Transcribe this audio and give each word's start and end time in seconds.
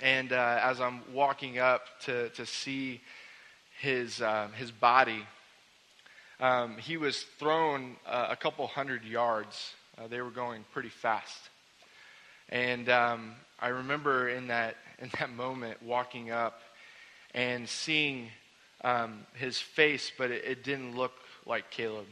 and 0.00 0.32
uh, 0.32 0.60
as 0.62 0.80
I'm 0.80 1.00
walking 1.12 1.58
up 1.58 1.82
to, 2.02 2.28
to 2.30 2.46
see 2.46 3.00
his, 3.80 4.20
uh, 4.20 4.48
his 4.56 4.70
body, 4.70 5.24
um, 6.40 6.76
he 6.76 6.96
was 6.96 7.24
thrown 7.38 7.96
a 8.06 8.36
couple 8.36 8.66
hundred 8.68 9.04
yards. 9.04 9.74
Uh, 9.98 10.06
they 10.06 10.20
were 10.20 10.30
going 10.30 10.64
pretty 10.72 10.88
fast. 10.88 11.50
And 12.48 12.88
um, 12.88 13.32
I 13.60 13.68
remember 13.68 14.28
in 14.28 14.48
that, 14.48 14.76
in 14.98 15.10
that 15.18 15.30
moment 15.30 15.82
walking 15.82 16.30
up 16.30 16.60
and 17.34 17.68
seeing 17.68 18.28
um, 18.82 19.26
his 19.34 19.58
face, 19.58 20.10
but 20.16 20.30
it, 20.30 20.44
it, 20.44 20.64
didn't 20.64 20.96
look 20.96 21.12
like 21.46 21.70
Caleb. 21.70 22.06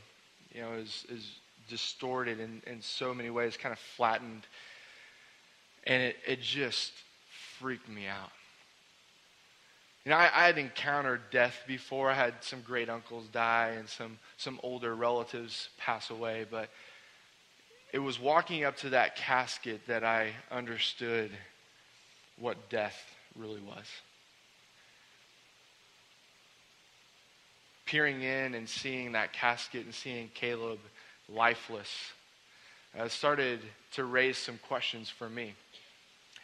You 0.53 0.62
know, 0.62 0.73
it 0.73 0.81
was, 0.81 1.07
distorted 1.69 2.39
in, 2.39 2.62
in 2.67 2.81
so 2.81 3.12
many 3.12 3.29
ways, 3.29 3.57
kind 3.57 3.73
of 3.73 3.79
flattened. 3.79 4.47
And 5.84 6.01
it, 6.01 6.17
it 6.27 6.41
just 6.41 6.92
freaked 7.59 7.89
me 7.89 8.07
out. 8.07 8.31
You 10.05 10.11
know, 10.11 10.17
I, 10.17 10.31
I, 10.33 10.47
had 10.47 10.59
encountered 10.59 11.23
death 11.33 11.64
before. 11.67 12.09
I 12.09 12.14
had 12.14 12.34
some 12.41 12.61
great 12.61 12.89
uncles 12.89 13.27
die 13.33 13.75
and 13.77 13.89
some, 13.89 14.19
some 14.37 14.61
older 14.62 14.95
relatives 14.95 15.69
pass 15.79 16.11
away, 16.11 16.47
but 16.48 16.70
it 17.92 17.98
was 17.98 18.20
walking 18.20 18.65
up 18.65 18.77
to 18.79 18.91
that 18.91 19.17
casket 19.17 19.87
that 19.87 20.05
I 20.05 20.33
understood 20.51 21.31
what 22.39 22.69
death 22.69 23.15
really 23.37 23.61
was. 23.61 23.87
Peering 27.86 28.23
in 28.23 28.55
and 28.55 28.69
seeing 28.69 29.13
that 29.13 29.33
casket 29.33 29.85
and 29.85 29.95
seeing 29.95 30.29
Caleb 30.35 30.80
lifeless 31.29 32.13
uh, 32.98 33.08
started 33.08 33.61
to 33.92 34.05
raise 34.05 34.39
some 34.39 34.58
questions 34.67 35.08
for 35.08 35.29
me. 35.29 35.55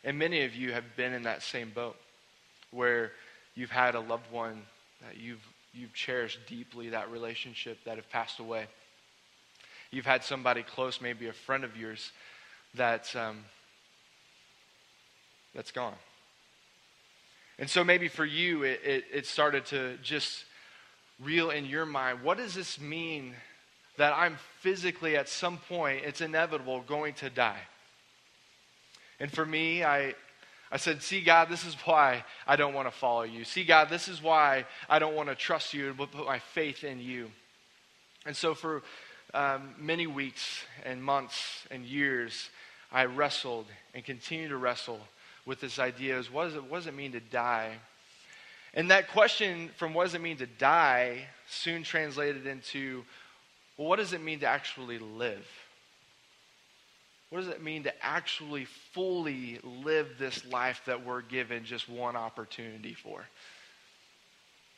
And 0.04 0.18
many 0.18 0.44
of 0.44 0.54
you 0.54 0.72
have 0.72 0.96
been 0.96 1.12
in 1.12 1.22
that 1.22 1.42
same 1.42 1.70
boat 1.70 1.96
where 2.70 3.12
you've 3.54 3.70
had 3.70 3.94
a 3.94 4.00
loved 4.00 4.30
one 4.30 4.62
that 5.00 5.16
you've, 5.16 5.46
you've 5.72 5.92
cherished 5.92 6.40
deeply, 6.48 6.90
that 6.90 7.10
relationship 7.10 7.78
that 7.84 7.96
have 7.96 8.08
passed 8.10 8.38
away. 8.38 8.66
You've 9.92 10.06
had 10.06 10.24
somebody 10.24 10.62
close, 10.62 11.00
maybe 11.00 11.28
a 11.28 11.32
friend 11.34 11.64
of 11.64 11.76
yours, 11.76 12.10
that, 12.74 13.14
um, 13.14 13.44
that's 15.54 15.70
gone. 15.70 15.94
And 17.58 17.68
so 17.68 17.84
maybe 17.84 18.08
for 18.08 18.24
you, 18.24 18.62
it, 18.62 18.80
it, 18.82 19.04
it 19.12 19.26
started 19.26 19.66
to 19.66 19.98
just 20.02 20.46
reel 21.20 21.50
in 21.50 21.66
your 21.66 21.86
mind 21.86 22.22
what 22.22 22.38
does 22.38 22.54
this 22.54 22.80
mean 22.80 23.34
that 23.98 24.14
I'm 24.16 24.38
physically 24.60 25.16
at 25.16 25.28
some 25.28 25.58
point, 25.58 26.04
it's 26.04 26.22
inevitable, 26.22 26.80
going 26.80 27.12
to 27.14 27.28
die? 27.28 27.60
And 29.20 29.30
for 29.30 29.44
me, 29.44 29.84
I, 29.84 30.14
I 30.72 30.78
said, 30.78 31.02
See, 31.02 31.20
God, 31.20 31.50
this 31.50 31.66
is 31.66 31.74
why 31.84 32.24
I 32.46 32.56
don't 32.56 32.72
want 32.72 32.88
to 32.88 32.96
follow 32.98 33.22
you. 33.22 33.44
See, 33.44 33.64
God, 33.64 33.90
this 33.90 34.08
is 34.08 34.22
why 34.22 34.64
I 34.88 34.98
don't 34.98 35.14
want 35.14 35.28
to 35.28 35.34
trust 35.34 35.74
you 35.74 35.88
and 35.88 35.98
put 35.98 36.14
my 36.14 36.38
faith 36.38 36.82
in 36.82 36.98
you. 36.98 37.30
And 38.24 38.34
so 38.34 38.54
for 38.54 38.82
um, 39.34 39.74
many 39.78 40.06
weeks 40.06 40.64
and 40.84 41.02
months 41.02 41.66
and 41.70 41.84
years, 41.84 42.50
I 42.90 43.06
wrestled 43.06 43.66
and 43.94 44.04
continue 44.04 44.48
to 44.48 44.56
wrestle 44.56 45.00
with 45.46 45.60
this 45.60 45.78
idea 45.78 46.18
is 46.18 46.26
it, 46.26 46.32
what 46.32 46.76
does 46.76 46.86
it 46.86 46.94
mean 46.94 47.12
to 47.12 47.20
die? 47.20 47.72
And 48.74 48.90
that 48.90 49.10
question 49.10 49.70
from 49.76 49.92
what 49.92 50.04
does 50.04 50.14
it 50.14 50.20
mean 50.20 50.36
to 50.38 50.46
die 50.46 51.26
soon 51.48 51.82
translated 51.82 52.46
into, 52.46 53.04
well, 53.76 53.88
what 53.88 53.96
does 53.96 54.12
it 54.12 54.22
mean 54.22 54.40
to 54.40 54.46
actually 54.46 54.98
live? 54.98 55.46
What 57.30 57.40
does 57.40 57.48
it 57.48 57.62
mean 57.62 57.84
to 57.84 58.04
actually 58.04 58.66
fully 58.92 59.58
live 59.62 60.18
this 60.18 60.44
life 60.46 60.82
that 60.86 61.04
we're 61.04 61.22
given 61.22 61.64
just 61.64 61.88
one 61.88 62.14
opportunity 62.14 62.94
for? 62.94 63.24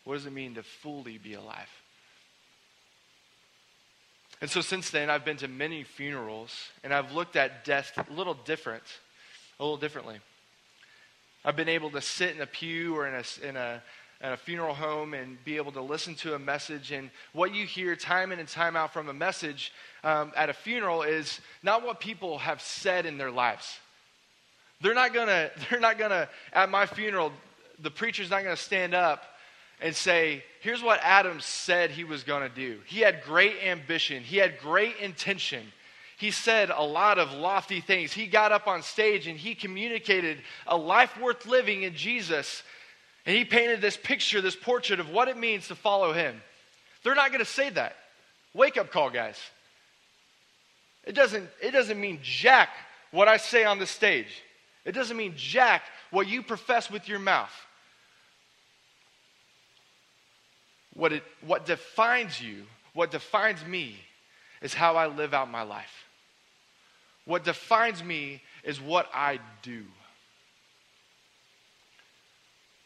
What 0.04 0.14
does 0.14 0.26
it 0.26 0.32
mean 0.32 0.54
to 0.54 0.62
fully 0.62 1.18
be 1.18 1.34
alive? 1.34 1.68
And 4.40 4.50
so 4.50 4.60
since 4.60 4.90
then, 4.90 5.10
I've 5.10 5.24
been 5.24 5.36
to 5.38 5.48
many 5.48 5.84
funerals 5.84 6.70
and 6.82 6.92
I've 6.92 7.12
looked 7.12 7.36
at 7.36 7.64
death 7.64 7.92
a 7.96 8.12
little 8.12 8.34
different, 8.34 8.82
a 9.58 9.62
little 9.62 9.78
differently. 9.78 10.20
I've 11.44 11.56
been 11.56 11.68
able 11.68 11.90
to 11.90 12.00
sit 12.00 12.34
in 12.34 12.40
a 12.40 12.46
pew 12.46 12.96
or 12.96 13.06
in 13.06 13.14
a, 13.14 13.48
in 13.48 13.56
a, 13.56 13.82
in 14.22 14.32
a 14.32 14.36
funeral 14.36 14.74
home 14.74 15.14
and 15.14 15.42
be 15.44 15.56
able 15.56 15.72
to 15.72 15.82
listen 15.82 16.14
to 16.16 16.34
a 16.34 16.38
message. 16.38 16.90
And 16.90 17.10
what 17.32 17.54
you 17.54 17.66
hear 17.66 17.94
time 17.96 18.32
in 18.32 18.38
and 18.38 18.48
time 18.48 18.76
out 18.76 18.92
from 18.92 19.08
a 19.08 19.12
message 19.12 19.72
um, 20.02 20.32
at 20.36 20.48
a 20.48 20.54
funeral 20.54 21.02
is 21.02 21.40
not 21.62 21.84
what 21.84 22.00
people 22.00 22.38
have 22.38 22.62
said 22.62 23.04
in 23.06 23.18
their 23.18 23.30
lives. 23.30 23.78
They're 24.80 24.94
not 24.94 25.12
gonna, 25.12 25.50
they're 25.70 25.80
not 25.80 25.98
gonna, 25.98 26.28
at 26.52 26.70
my 26.70 26.86
funeral, 26.86 27.32
the 27.78 27.90
preacher's 27.90 28.30
not 28.30 28.42
gonna 28.42 28.56
stand 28.56 28.94
up 28.94 29.24
and 29.84 29.94
say, 29.94 30.42
here's 30.60 30.82
what 30.82 30.98
Adam 31.02 31.40
said 31.40 31.90
he 31.90 32.04
was 32.04 32.22
going 32.22 32.40
to 32.42 32.48
do. 32.48 32.80
He 32.86 33.00
had 33.00 33.22
great 33.22 33.56
ambition, 33.62 34.22
he 34.22 34.38
had 34.38 34.58
great 34.58 34.96
intention. 34.96 35.62
He 36.16 36.30
said 36.30 36.70
a 36.70 36.82
lot 36.82 37.18
of 37.18 37.32
lofty 37.32 37.82
things. 37.82 38.12
He 38.12 38.26
got 38.26 38.50
up 38.50 38.66
on 38.66 38.82
stage 38.82 39.26
and 39.26 39.36
he 39.36 39.54
communicated 39.54 40.38
a 40.66 40.76
life 40.76 41.20
worth 41.20 41.44
living 41.44 41.82
in 41.82 41.94
Jesus. 41.94 42.62
And 43.26 43.36
he 43.36 43.44
painted 43.44 43.82
this 43.82 43.96
picture, 43.96 44.40
this 44.40 44.56
portrait 44.56 45.00
of 45.00 45.10
what 45.10 45.28
it 45.28 45.36
means 45.36 45.68
to 45.68 45.74
follow 45.74 46.14
him. 46.14 46.40
They're 47.02 47.16
not 47.16 47.30
going 47.30 47.44
to 47.44 47.50
say 47.50 47.68
that. 47.70 47.96
Wake 48.54 48.78
up 48.78 48.90
call, 48.90 49.10
guys. 49.10 49.38
It 51.04 51.14
doesn't, 51.14 51.50
it 51.60 51.72
doesn't 51.72 52.00
mean 52.00 52.20
jack 52.22 52.70
what 53.10 53.28
I 53.28 53.36
say 53.36 53.64
on 53.64 53.78
the 53.78 53.86
stage. 53.86 54.42
It 54.86 54.92
doesn't 54.92 55.16
mean 55.16 55.34
jack 55.36 55.82
what 56.10 56.26
you 56.26 56.42
profess 56.42 56.90
with 56.90 57.06
your 57.06 57.18
mouth. 57.18 57.52
What, 60.94 61.12
it, 61.12 61.22
what 61.40 61.66
defines 61.66 62.40
you, 62.40 62.62
what 62.92 63.10
defines 63.10 63.64
me, 63.66 63.96
is 64.62 64.74
how 64.74 64.96
I 64.96 65.06
live 65.06 65.34
out 65.34 65.50
my 65.50 65.62
life. 65.62 66.04
What 67.24 67.44
defines 67.44 68.02
me 68.02 68.42
is 68.62 68.80
what 68.80 69.08
I 69.12 69.40
do. 69.62 69.84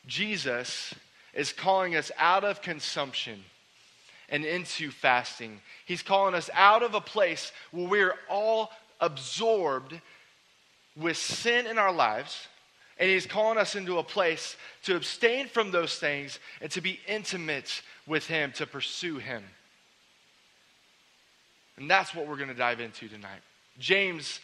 Jesus 0.07 0.95
is 1.35 1.53
calling 1.53 1.95
us 1.95 2.11
out 2.19 2.45
of 2.45 2.63
consumption 2.63 3.45
and 4.29 4.45
into 4.45 4.91
fasting. 4.91 5.61
He's 5.87 6.03
calling 6.03 6.35
us 6.35 6.51
out 6.55 6.83
of 6.83 6.95
a 6.95 7.01
place 7.01 7.53
where 7.71 7.89
we're 7.89 8.15
all 8.29 8.71
absorbed 9.01 10.01
with 10.97 11.17
sin 11.17 11.67
in 11.67 11.79
our 11.79 11.93
lives. 11.93 12.49
And 12.99 13.09
he's 13.09 13.27
calling 13.27 13.59
us 13.59 13.77
into 13.77 13.99
a 13.99 14.03
place 14.03 14.57
to 14.85 14.97
abstain 14.97 15.47
from 15.47 15.71
those 15.71 15.97
things 15.97 16.41
and 16.61 16.71
to 16.73 16.81
be 16.81 17.01
intimate 17.07 17.83
with 18.07 18.27
Him, 18.27 18.53
to 18.53 18.67
pursue 18.67 19.19
Him. 19.19 19.45
And 21.77 21.89
that's 21.89 22.15
what 22.15 22.27
we're 22.27 22.37
going 22.37 22.49
to 22.49 22.55
dive 22.55 22.81
into 22.81 23.09
tonight. 23.09 23.41
James 23.79 24.41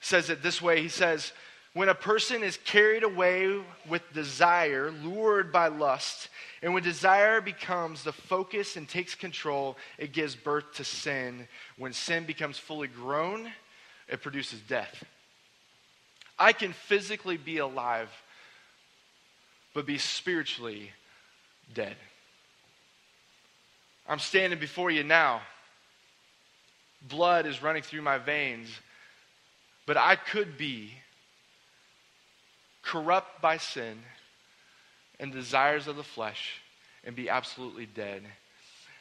says 0.00 0.30
it 0.30 0.42
this 0.42 0.62
way 0.62 0.80
He 0.80 0.88
says, 0.88 1.32
When 1.72 1.88
a 1.88 1.94
person 1.94 2.44
is 2.44 2.58
carried 2.64 3.02
away 3.02 3.60
with 3.88 4.02
desire, 4.12 4.92
lured 5.02 5.50
by 5.50 5.66
lust, 5.66 6.28
and 6.62 6.72
when 6.72 6.84
desire 6.84 7.40
becomes 7.40 8.04
the 8.04 8.12
focus 8.12 8.76
and 8.76 8.88
takes 8.88 9.16
control, 9.16 9.76
it 9.98 10.12
gives 10.12 10.36
birth 10.36 10.74
to 10.74 10.84
sin. 10.84 11.48
When 11.76 11.92
sin 11.92 12.24
becomes 12.24 12.58
fully 12.58 12.88
grown, 12.88 13.50
it 14.06 14.22
produces 14.22 14.60
death. 14.60 15.04
I 16.40 16.54
can 16.54 16.72
physically 16.72 17.36
be 17.36 17.58
alive, 17.58 18.08
but 19.74 19.84
be 19.84 19.98
spiritually 19.98 20.90
dead. 21.74 21.96
I'm 24.08 24.18
standing 24.18 24.58
before 24.58 24.90
you 24.90 25.04
now. 25.04 25.42
Blood 27.08 27.46
is 27.46 27.62
running 27.62 27.82
through 27.82 28.02
my 28.02 28.18
veins, 28.18 28.68
but 29.86 29.98
I 29.98 30.16
could 30.16 30.56
be 30.56 30.92
corrupt 32.82 33.40
by 33.42 33.58
sin 33.58 33.98
and 35.18 35.32
desires 35.32 35.86
of 35.86 35.96
the 35.96 36.02
flesh 36.02 36.60
and 37.04 37.14
be 37.14 37.28
absolutely 37.28 37.86
dead. 37.86 38.22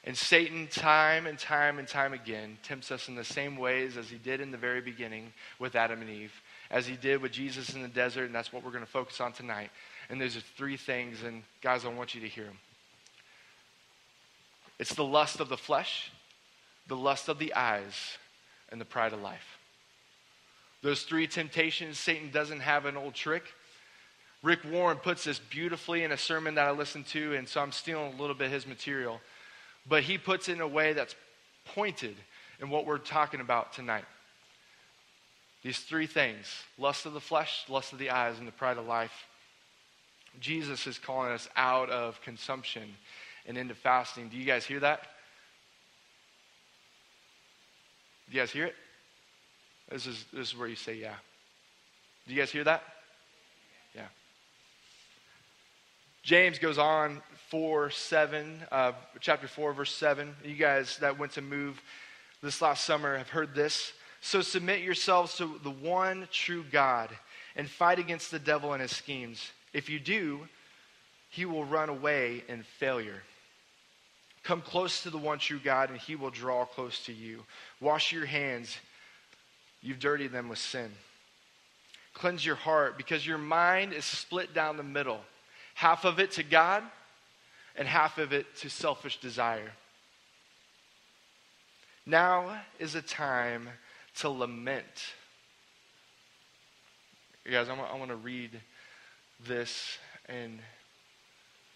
And 0.03 0.15
Satan, 0.15 0.67
time 0.67 1.25
and 1.25 1.37
time 1.37 1.79
and 1.79 1.87
time 1.87 2.13
again, 2.13 2.57
tempts 2.63 2.91
us 2.91 3.07
in 3.07 3.15
the 3.15 3.23
same 3.23 3.57
ways 3.57 3.97
as 3.97 4.09
he 4.09 4.17
did 4.17 4.41
in 4.41 4.51
the 4.51 4.57
very 4.57 4.81
beginning 4.81 5.33
with 5.57 5.75
Adam 5.75 6.01
and 6.01 6.09
Eve, 6.09 6.33
as 6.71 6.85
he 6.85 6.95
did 6.95 7.21
with 7.21 7.31
Jesus 7.31 7.73
in 7.73 7.81
the 7.81 7.87
desert, 7.87 8.25
and 8.25 8.35
that's 8.35 8.53
what 8.53 8.63
we're 8.63 8.71
going 8.71 8.83
to 8.83 8.89
focus 8.89 9.19
on 9.19 9.33
tonight. 9.33 9.71
And 10.09 10.19
there's 10.19 10.35
three 10.57 10.77
things, 10.77 11.23
and 11.23 11.43
guys, 11.61 11.85
I 11.85 11.89
want 11.89 12.15
you 12.15 12.21
to 12.21 12.27
hear 12.27 12.45
them. 12.45 12.59
It's 14.77 14.93
the 14.93 15.03
lust 15.03 15.39
of 15.39 15.49
the 15.49 15.57
flesh, 15.57 16.11
the 16.87 16.95
lust 16.95 17.27
of 17.27 17.39
the 17.39 17.53
eyes, 17.53 18.17
and 18.71 18.79
the 18.79 18.85
pride 18.85 19.13
of 19.13 19.21
life. 19.21 19.57
Those 20.81 21.03
three 21.03 21.27
temptations, 21.27 21.99
Satan 21.99 22.31
doesn't 22.31 22.61
have 22.61 22.85
an 22.85 22.95
old 22.95 23.13
trick. 23.13 23.43
Rick 24.41 24.59
Warren 24.71 24.97
puts 24.97 25.25
this 25.25 25.39
beautifully 25.39 26.03
in 26.03 26.13
a 26.13 26.17
sermon 26.17 26.55
that 26.55 26.67
I 26.67 26.71
listened 26.71 27.07
to, 27.07 27.35
and 27.35 27.47
so 27.47 27.61
I'm 27.61 27.73
stealing 27.73 28.13
a 28.13 28.21
little 28.21 28.35
bit 28.35 28.47
of 28.47 28.53
his 28.53 28.65
material. 28.65 29.19
But 29.87 30.03
he 30.03 30.17
puts 30.17 30.47
it 30.47 30.53
in 30.53 30.61
a 30.61 30.67
way 30.67 30.93
that's 30.93 31.15
pointed 31.65 32.15
in 32.61 32.69
what 32.69 32.85
we're 32.85 32.99
talking 32.99 33.41
about 33.41 33.73
tonight. 33.73 34.05
These 35.61 35.79
three 35.79 36.07
things 36.07 36.47
lust 36.77 37.05
of 37.05 37.13
the 37.13 37.19
flesh, 37.19 37.65
lust 37.67 37.93
of 37.93 37.99
the 37.99 38.11
eyes, 38.11 38.39
and 38.39 38.47
the 38.47 38.51
pride 38.51 38.77
of 38.77 38.85
life. 38.85 39.27
Jesus 40.39 40.87
is 40.87 40.97
calling 40.97 41.31
us 41.31 41.49
out 41.55 41.89
of 41.89 42.21
consumption 42.21 42.95
and 43.45 43.57
into 43.57 43.75
fasting. 43.75 44.29
Do 44.29 44.37
you 44.37 44.45
guys 44.45 44.65
hear 44.65 44.79
that? 44.79 45.01
Do 48.29 48.35
you 48.35 48.41
guys 48.41 48.51
hear 48.51 48.65
it? 48.65 48.75
This 49.89 50.05
is, 50.05 50.25
this 50.31 50.49
is 50.49 50.57
where 50.57 50.67
you 50.67 50.75
say, 50.75 50.95
yeah. 50.95 51.15
Do 52.27 52.33
you 52.33 52.39
guys 52.39 52.51
hear 52.51 52.63
that? 52.63 52.83
Yeah. 53.95 54.05
James 56.21 56.59
goes 56.59 56.77
on 56.77 57.21
4 57.49 57.89
7, 57.89 58.61
uh, 58.71 58.91
chapter 59.19 59.47
4, 59.47 59.73
verse 59.73 59.95
7. 59.95 60.35
You 60.45 60.53
guys 60.53 60.97
that 60.99 61.17
went 61.17 61.31
to 61.33 61.41
move 61.41 61.81
this 62.43 62.61
last 62.61 62.85
summer 62.85 63.17
have 63.17 63.29
heard 63.29 63.55
this. 63.55 63.93
So 64.21 64.41
submit 64.41 64.81
yourselves 64.81 65.35
to 65.37 65.59
the 65.63 65.71
one 65.71 66.27
true 66.31 66.65
God 66.71 67.09
and 67.55 67.69
fight 67.69 67.99
against 67.99 68.31
the 68.31 68.39
devil 68.39 68.73
and 68.73 68.81
his 68.81 68.95
schemes. 68.95 69.51
If 69.73 69.89
you 69.89 69.99
do, 69.99 70.47
he 71.29 71.45
will 71.45 71.65
run 71.65 71.89
away 71.89 72.43
in 72.47 72.63
failure. 72.63 73.21
Come 74.43 74.61
close 74.61 75.03
to 75.03 75.09
the 75.09 75.17
one 75.17 75.39
true 75.39 75.59
God, 75.63 75.89
and 75.89 75.99
he 75.99 76.15
will 76.15 76.31
draw 76.31 76.65
close 76.65 77.05
to 77.05 77.13
you. 77.13 77.43
Wash 77.79 78.11
your 78.11 78.25
hands, 78.25 78.77
you've 79.81 79.99
dirtied 79.99 80.31
them 80.31 80.49
with 80.49 80.59
sin. 80.59 80.91
Cleanse 82.13 82.45
your 82.45 82.55
heart, 82.55 82.97
because 82.97 83.27
your 83.27 83.37
mind 83.37 83.93
is 83.93 84.05
split 84.05 84.53
down 84.53 84.77
the 84.77 84.83
middle 84.83 85.19
half 85.75 86.03
of 86.03 86.19
it 86.19 86.31
to 86.31 86.43
God 86.43 86.83
and 87.77 87.87
half 87.87 88.17
of 88.17 88.33
it 88.33 88.45
to 88.57 88.69
selfish 88.69 89.17
desire. 89.21 89.71
Now 92.05 92.59
is 92.79 92.95
a 92.95 93.01
time 93.01 93.69
to 94.19 94.29
lament. 94.29 94.85
You 97.45 97.51
guys, 97.51 97.69
I 97.69 97.95
want 97.95 98.09
to 98.09 98.17
read 98.17 98.51
this, 99.47 99.97
and 100.27 100.59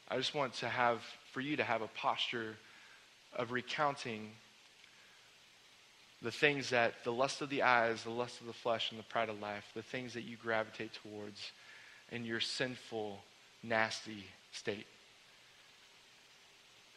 I 0.10 0.18
just 0.18 0.36
want 0.36 0.54
to 0.56 0.68
have, 0.68 1.02
for 1.32 1.40
you 1.40 1.56
to 1.56 1.64
have 1.64 1.82
a 1.82 1.88
posture 1.88 2.56
of 3.36 3.52
recounting 3.52 4.30
the 6.22 6.32
things 6.32 6.70
that 6.70 6.94
the 7.04 7.12
lust 7.12 7.42
of 7.42 7.50
the 7.50 7.64
eyes, 7.64 8.04
the 8.04 8.10
lust 8.10 8.42
of 8.42 8.48
the 8.48 8.54
flesh, 8.54 8.92
and 8.92 9.00
the 9.00 9.06
pride 9.06 9.30
of 9.30 9.40
life, 9.40 9.66
the 9.74 9.82
things 9.82 10.14
that 10.14 10.24
you 10.24 10.36
gravitate 10.36 10.92
towards 10.94 11.52
in 12.12 12.26
your 12.26 12.42
sinful 12.42 13.22
nasty 13.64 14.26
state. 14.52 14.86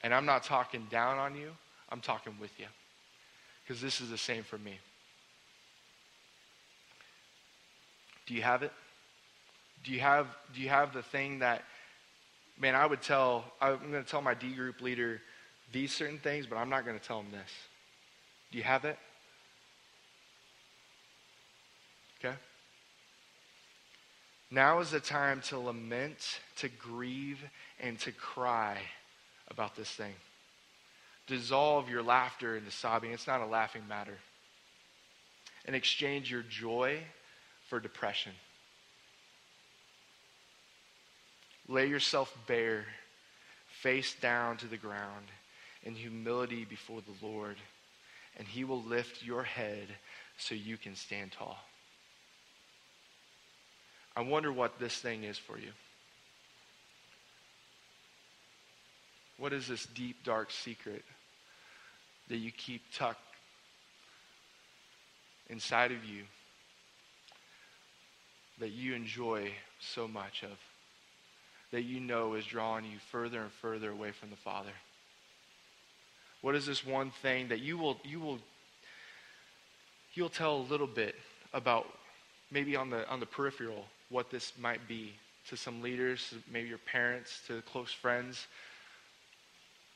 And 0.02 0.12
I'm 0.12 0.26
not 0.26 0.42
talking 0.42 0.86
down 0.90 1.18
on 1.18 1.36
you, 1.36 1.50
I'm 1.90 2.00
talking 2.00 2.34
with 2.40 2.58
you. 2.58 2.66
Because 3.64 3.80
this 3.80 4.00
is 4.00 4.10
the 4.10 4.18
same 4.18 4.42
for 4.42 4.58
me. 4.58 4.78
Do 8.26 8.34
you 8.34 8.42
have 8.42 8.62
it? 8.62 8.72
Do 9.84 9.92
you 9.92 10.00
have, 10.00 10.26
do 10.54 10.60
you 10.60 10.68
have 10.68 10.92
the 10.92 11.02
thing 11.02 11.38
that, 11.40 11.62
man, 12.58 12.74
I 12.74 12.86
would 12.86 13.02
tell, 13.02 13.44
I'm 13.60 13.78
going 13.90 14.04
to 14.04 14.10
tell 14.10 14.22
my 14.22 14.34
D 14.34 14.52
group 14.52 14.80
leader 14.80 15.20
these 15.72 15.92
certain 15.92 16.18
things, 16.18 16.46
but 16.46 16.56
I'm 16.56 16.68
not 16.68 16.84
going 16.84 16.98
to 16.98 17.04
tell 17.04 17.20
him 17.20 17.30
this. 17.30 17.50
Do 18.50 18.58
you 18.58 18.64
have 18.64 18.84
it? 18.84 18.98
Okay? 22.18 22.34
Now 24.50 24.80
is 24.80 24.90
the 24.90 25.00
time 25.00 25.40
to 25.42 25.58
lament, 25.58 26.40
to 26.56 26.68
grieve, 26.68 27.42
and 27.80 27.98
to 28.00 28.12
cry 28.12 28.78
about 29.50 29.76
this 29.76 29.90
thing. 29.90 30.14
Dissolve 31.26 31.88
your 31.88 32.02
laughter 32.02 32.56
into 32.56 32.70
sobbing. 32.70 33.12
It's 33.12 33.26
not 33.26 33.40
a 33.40 33.46
laughing 33.46 33.82
matter. 33.88 34.18
And 35.64 35.74
exchange 35.74 36.30
your 36.30 36.42
joy 36.42 37.00
for 37.68 37.80
depression. 37.80 38.32
Lay 41.68 41.86
yourself 41.86 42.36
bare, 42.46 42.84
face 43.68 44.14
down 44.14 44.56
to 44.58 44.66
the 44.66 44.76
ground, 44.76 45.26
in 45.82 45.94
humility 45.94 46.64
before 46.64 47.00
the 47.00 47.26
Lord, 47.26 47.56
and 48.36 48.46
He 48.46 48.64
will 48.64 48.82
lift 48.82 49.24
your 49.24 49.42
head 49.42 49.88
so 50.38 50.54
you 50.54 50.76
can 50.76 50.94
stand 50.94 51.32
tall. 51.32 51.58
I 54.16 54.22
wonder 54.22 54.52
what 54.52 54.78
this 54.78 54.96
thing 54.96 55.24
is 55.24 55.36
for 55.36 55.58
you. 55.58 55.70
What 59.38 59.52
is 59.52 59.66
this 59.66 59.84
deep, 59.86 60.24
dark 60.24 60.50
secret 60.50 61.04
that 62.28 62.38
you 62.38 62.50
keep 62.50 62.82
tucked 62.94 63.20
inside 65.48 65.92
of 65.92 66.04
you 66.04 66.24
that 68.58 68.70
you 68.70 68.94
enjoy 68.94 69.50
so 69.80 70.08
much 70.08 70.42
of, 70.42 70.58
that 71.72 71.82
you 71.82 72.00
know 72.00 72.34
is 72.34 72.44
drawing 72.44 72.84
you 72.84 72.98
further 73.10 73.40
and 73.40 73.52
further 73.52 73.90
away 73.90 74.12
from 74.12 74.30
the 74.30 74.36
Father? 74.36 74.72
What 76.42 76.54
is 76.54 76.66
this 76.66 76.86
one 76.86 77.10
thing 77.10 77.48
that 77.48 77.60
you 77.60 77.76
will 77.78 77.98
you 78.04 78.20
will 78.20 78.38
you'll 80.14 80.28
tell 80.28 80.56
a 80.56 80.68
little 80.70 80.86
bit 80.86 81.14
about 81.52 81.86
maybe 82.50 82.76
on 82.76 82.90
the 82.90 83.08
on 83.08 83.20
the 83.20 83.26
peripheral 83.26 83.86
what 84.10 84.30
this 84.30 84.52
might 84.58 84.86
be 84.86 85.12
to 85.48 85.56
some 85.56 85.80
leaders, 85.82 86.34
maybe 86.50 86.68
your 86.68 86.78
parents, 86.78 87.40
to 87.46 87.62
close 87.62 87.92
friends, 87.92 88.46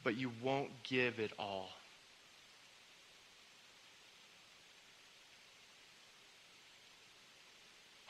but 0.05 0.17
you 0.17 0.31
won't 0.43 0.71
give 0.85 1.19
it 1.19 1.33
all. 1.39 1.71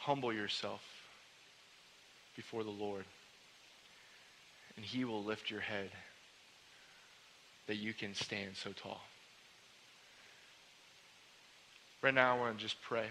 Humble 0.00 0.33
yourself 0.33 0.80
before 2.35 2.64
the 2.64 2.71
Lord, 2.71 3.04
and 4.76 4.85
He 4.85 5.04
will 5.04 5.23
lift 5.23 5.50
your 5.50 5.61
head 5.61 5.90
that 7.66 7.76
you 7.76 7.92
can 7.92 8.14
stand 8.14 8.57
so 8.57 8.71
tall. 8.73 9.02
Right 12.02 12.14
now, 12.14 12.35
I 12.35 12.38
want 12.38 12.57
to 12.57 12.62
just 12.62 12.80
pray. 12.80 13.11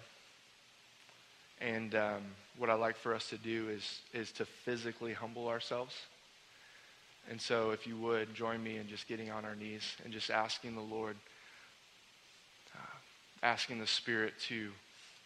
And 1.62 1.94
um, 1.94 2.24
what 2.58 2.72
I 2.72 2.74
like 2.74 2.98
for 2.98 3.14
us 3.14 3.30
to 3.30 3.38
do 3.38 3.70
is, 3.70 4.02
is 4.14 4.32
to 4.34 4.46
physically 4.46 5.14
humble 5.14 5.48
ourselves. 5.48 5.94
And 7.30 7.40
so, 7.40 7.70
if 7.70 7.86
you 7.86 7.98
would, 7.98 8.34
join 8.34 8.64
me 8.64 8.78
in 8.78 8.88
just 8.88 9.08
getting 9.08 9.30
on 9.30 9.46
our 9.46 9.56
knees 9.56 9.84
and 10.04 10.12
just 10.12 10.32
asking 10.32 10.74
the 10.74 10.82
Lord, 10.82 11.18
uh, 12.76 12.98
asking 13.44 13.80
the 13.80 13.86
Spirit 13.86 14.34
to 14.48 14.72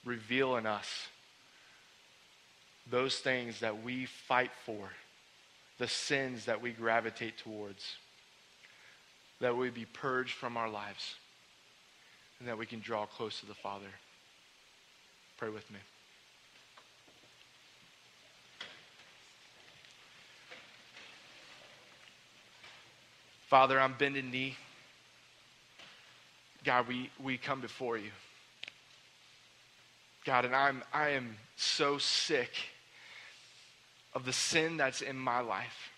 reveal 0.04 0.58
in 0.58 0.66
us 0.66 1.08
those 2.90 3.20
things 3.20 3.60
that 3.62 3.84
we 3.84 4.06
fight 4.06 4.52
for, 4.66 4.90
the 5.80 5.88
sins 5.88 6.46
that 6.46 6.62
we 6.62 6.72
gravitate 6.72 7.38
towards, 7.38 7.98
that 9.40 9.56
we 9.56 9.70
be 9.70 9.86
purged 9.86 10.34
from 10.34 10.58
our 10.58 10.70
lives, 10.70 11.16
and 12.40 12.48
that 12.48 12.58
we 12.58 12.66
can 12.66 12.80
draw 12.80 13.06
close 13.06 13.40
to 13.40 13.46
the 13.46 13.54
Father. 13.54 13.88
Pray 15.38 15.50
with 15.50 15.70
me. 15.72 15.80
Father, 23.48 23.80
I'm 23.80 23.94
bending 23.94 24.32
knee. 24.32 24.58
God, 26.64 26.88
we, 26.88 27.10
we 27.22 27.38
come 27.38 27.62
before 27.62 27.98
you. 27.98 28.10
God, 30.26 30.46
and 30.46 30.56
I'm, 30.56 30.84
I 30.94 31.10
am 31.10 31.36
so 31.56 31.98
sick 31.98 32.50
of 34.16 34.26
the 34.26 34.34
sin 34.34 34.78
that's 34.78 35.02
in 35.02 35.18
my 35.18 35.40
life. 35.40 35.92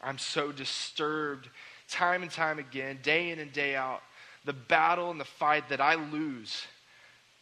I'm 0.00 0.18
so 0.18 0.52
disturbed 0.52 1.48
time 1.88 2.22
and 2.22 2.30
time 2.30 2.58
again, 2.58 2.98
day 3.02 3.30
in 3.30 3.38
and 3.38 3.52
day 3.52 3.74
out, 3.74 4.02
the 4.44 4.52
battle 4.52 5.10
and 5.10 5.20
the 5.20 5.24
fight 5.24 5.68
that 5.70 5.80
I 5.80 5.94
lose 5.94 6.66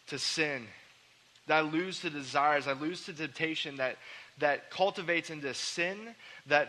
to 0.08 0.18
sin, 0.18 0.66
that 1.46 1.58
I 1.58 1.60
lose 1.62 2.00
to 2.00 2.10
desires, 2.10 2.68
I 2.68 2.72
lose 2.72 3.04
to 3.06 3.12
temptation 3.12 3.76
that, 3.76 3.96
that 4.38 4.70
cultivates 4.70 5.30
into 5.30 5.52
sin, 5.54 6.14
that 6.46 6.68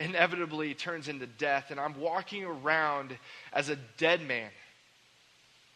inevitably 0.00 0.74
turns 0.74 1.08
into 1.08 1.26
death, 1.26 1.70
and 1.70 1.78
I'm 1.80 1.98
walking 2.00 2.44
around 2.44 3.16
as 3.52 3.68
a 3.68 3.76
dead 3.98 4.26
man. 4.26 4.50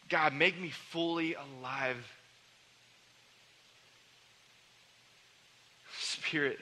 God, 0.08 0.32
make 0.32 0.60
me 0.60 0.70
fully 0.70 1.34
alive. 1.34 2.04
Spirit, 6.28 6.58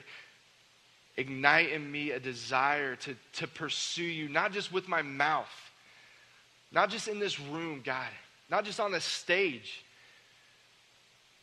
ignite 1.17 1.71
in 1.71 1.91
me 1.91 2.11
a 2.11 2.19
desire 2.19 2.95
to, 2.95 3.15
to 3.33 3.47
pursue 3.47 4.03
you, 4.03 4.29
not 4.29 4.53
just 4.53 4.71
with 4.71 4.87
my 4.87 5.01
mouth, 5.01 5.51
not 6.71 6.89
just 6.89 7.07
in 7.07 7.19
this 7.19 7.39
room, 7.39 7.81
God, 7.83 8.07
not 8.49 8.63
just 8.63 8.79
on 8.79 8.91
this 8.93 9.03
stage. 9.03 9.83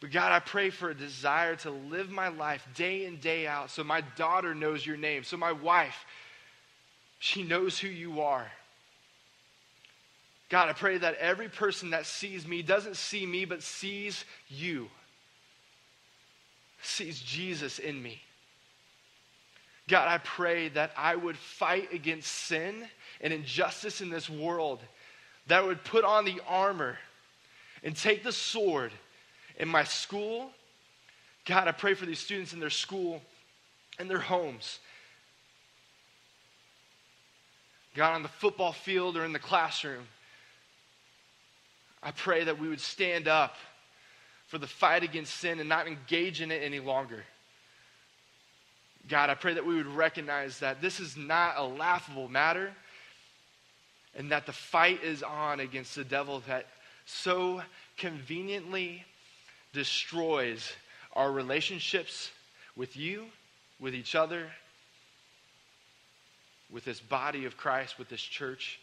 But 0.00 0.10
God, 0.10 0.32
I 0.32 0.38
pray 0.38 0.70
for 0.70 0.90
a 0.90 0.94
desire 0.94 1.56
to 1.56 1.70
live 1.70 2.10
my 2.10 2.28
life 2.28 2.66
day 2.74 3.04
in, 3.04 3.16
day 3.20 3.46
out 3.46 3.70
so 3.70 3.84
my 3.84 4.00
daughter 4.16 4.54
knows 4.54 4.86
your 4.86 4.96
name, 4.96 5.22
so 5.22 5.36
my 5.36 5.52
wife, 5.52 6.06
she 7.18 7.42
knows 7.42 7.78
who 7.78 7.88
you 7.88 8.22
are. 8.22 8.50
God, 10.48 10.68
I 10.68 10.72
pray 10.72 10.98
that 10.98 11.16
every 11.16 11.48
person 11.48 11.90
that 11.90 12.06
sees 12.06 12.46
me 12.46 12.62
doesn't 12.62 12.96
see 12.96 13.26
me, 13.26 13.44
but 13.44 13.62
sees 13.62 14.24
you, 14.48 14.88
sees 16.86 17.20
Jesus 17.20 17.78
in 17.78 18.02
me. 18.02 18.20
God, 19.88 20.08
I 20.08 20.18
pray 20.18 20.68
that 20.70 20.92
I 20.96 21.14
would 21.14 21.36
fight 21.36 21.92
against 21.92 22.30
sin 22.30 22.86
and 23.20 23.32
injustice 23.32 24.00
in 24.00 24.08
this 24.08 24.30
world, 24.30 24.80
that 25.46 25.62
I 25.62 25.66
would 25.66 25.84
put 25.84 26.04
on 26.04 26.24
the 26.24 26.40
armor 26.48 26.98
and 27.82 27.94
take 27.94 28.24
the 28.24 28.32
sword 28.32 28.92
in 29.58 29.68
my 29.68 29.84
school. 29.84 30.50
God, 31.44 31.68
I 31.68 31.72
pray 31.72 31.94
for 31.94 32.06
these 32.06 32.18
students 32.18 32.54
in 32.54 32.60
their 32.60 32.70
school 32.70 33.20
and 33.98 34.08
their 34.08 34.18
homes. 34.18 34.78
God, 37.94 38.14
on 38.14 38.22
the 38.22 38.28
football 38.28 38.72
field 38.72 39.16
or 39.16 39.24
in 39.24 39.32
the 39.32 39.38
classroom, 39.38 40.04
I 42.02 42.10
pray 42.10 42.44
that 42.44 42.58
we 42.58 42.68
would 42.68 42.80
stand 42.80 43.28
up 43.28 43.56
for 44.54 44.58
the 44.58 44.66
fight 44.68 45.02
against 45.02 45.34
sin 45.38 45.58
and 45.58 45.68
not 45.68 45.88
engage 45.88 46.40
in 46.40 46.52
it 46.52 46.62
any 46.62 46.78
longer. 46.78 47.24
God, 49.08 49.28
I 49.28 49.34
pray 49.34 49.54
that 49.54 49.66
we 49.66 49.74
would 49.74 49.88
recognize 49.88 50.60
that 50.60 50.80
this 50.80 51.00
is 51.00 51.16
not 51.16 51.54
a 51.56 51.64
laughable 51.64 52.28
matter 52.28 52.70
and 54.14 54.30
that 54.30 54.46
the 54.46 54.52
fight 54.52 55.02
is 55.02 55.24
on 55.24 55.58
against 55.58 55.96
the 55.96 56.04
devil 56.04 56.40
that 56.46 56.68
so 57.04 57.62
conveniently 57.96 59.04
destroys 59.72 60.72
our 61.14 61.32
relationships 61.32 62.30
with 62.76 62.96
you, 62.96 63.24
with 63.80 63.92
each 63.92 64.14
other, 64.14 64.46
with 66.70 66.84
this 66.84 67.00
body 67.00 67.44
of 67.44 67.56
Christ, 67.56 67.98
with 67.98 68.08
this 68.08 68.22
church. 68.22 68.78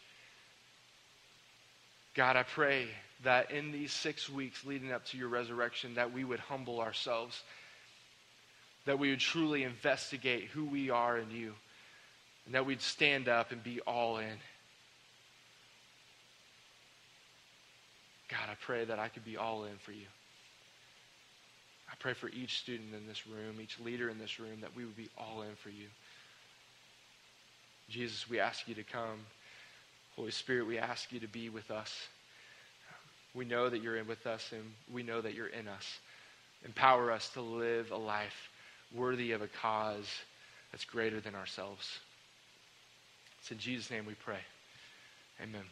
God, 2.14 2.36
I 2.36 2.42
pray 2.42 2.88
that 3.24 3.50
in 3.50 3.72
these 3.72 3.92
six 3.92 4.28
weeks 4.28 4.64
leading 4.64 4.92
up 4.92 5.04
to 5.06 5.16
your 5.16 5.28
resurrection, 5.28 5.94
that 5.94 6.12
we 6.12 6.24
would 6.24 6.40
humble 6.40 6.80
ourselves 6.80 7.42
that 8.84 8.98
we 8.98 9.10
would 9.10 9.20
truly 9.20 9.62
investigate 9.62 10.44
who 10.44 10.64
we 10.64 10.90
are 10.90 11.18
in 11.18 11.30
you, 11.30 11.54
and 12.46 12.54
that 12.54 12.66
we'd 12.66 12.80
stand 12.80 13.28
up 13.28 13.52
and 13.52 13.62
be 13.62 13.80
all 13.80 14.18
in. 14.18 14.36
God, 18.28 18.48
I 18.50 18.54
pray 18.60 18.84
that 18.84 18.98
I 18.98 19.08
could 19.08 19.24
be 19.24 19.36
all 19.36 19.64
in 19.64 19.76
for 19.84 19.92
you. 19.92 20.06
I 21.88 21.94
pray 21.98 22.14
for 22.14 22.28
each 22.30 22.58
student 22.58 22.94
in 22.94 23.06
this 23.06 23.26
room, 23.26 23.60
each 23.60 23.78
leader 23.78 24.08
in 24.08 24.18
this 24.18 24.40
room, 24.40 24.62
that 24.62 24.74
we 24.74 24.84
would 24.84 24.96
be 24.96 25.10
all 25.18 25.42
in 25.42 25.54
for 25.62 25.68
you. 25.68 25.86
Jesus, 27.88 28.28
we 28.28 28.40
ask 28.40 28.66
you 28.66 28.74
to 28.74 28.82
come. 28.82 29.26
Holy 30.16 30.30
Spirit, 30.30 30.66
we 30.66 30.78
ask 30.78 31.12
you 31.12 31.20
to 31.20 31.28
be 31.28 31.50
with 31.50 31.70
us. 31.70 32.08
We 33.34 33.44
know 33.44 33.68
that 33.68 33.82
you're 33.82 33.96
in 33.96 34.06
with 34.06 34.26
us, 34.26 34.50
and 34.52 34.62
we 34.92 35.02
know 35.02 35.20
that 35.20 35.34
you're 35.34 35.46
in 35.46 35.68
us. 35.68 35.98
Empower 36.64 37.10
us 37.10 37.28
to 37.30 37.40
live 37.40 37.90
a 37.90 37.96
life 37.96 38.50
worthy 38.94 39.32
of 39.32 39.42
a 39.42 39.48
cause 39.48 40.06
that's 40.70 40.84
greater 40.84 41.20
than 41.20 41.34
ourselves. 41.34 41.98
It's 43.40 43.50
in 43.50 43.58
Jesus' 43.58 43.90
name 43.90 44.06
we 44.06 44.14
pray. 44.14 44.38
Amen. 45.42 45.64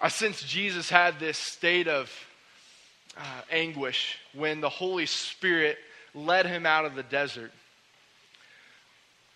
I 0.00 0.08
sense 0.08 0.42
Jesus 0.42 0.90
had 0.90 1.20
this 1.20 1.38
state 1.38 1.86
of 1.86 2.10
uh, 3.16 3.20
anguish 3.52 4.18
when 4.34 4.60
the 4.60 4.68
Holy 4.68 5.06
Spirit 5.06 5.78
led 6.12 6.44
him 6.44 6.66
out 6.66 6.84
of 6.84 6.96
the 6.96 7.04
desert. 7.04 7.52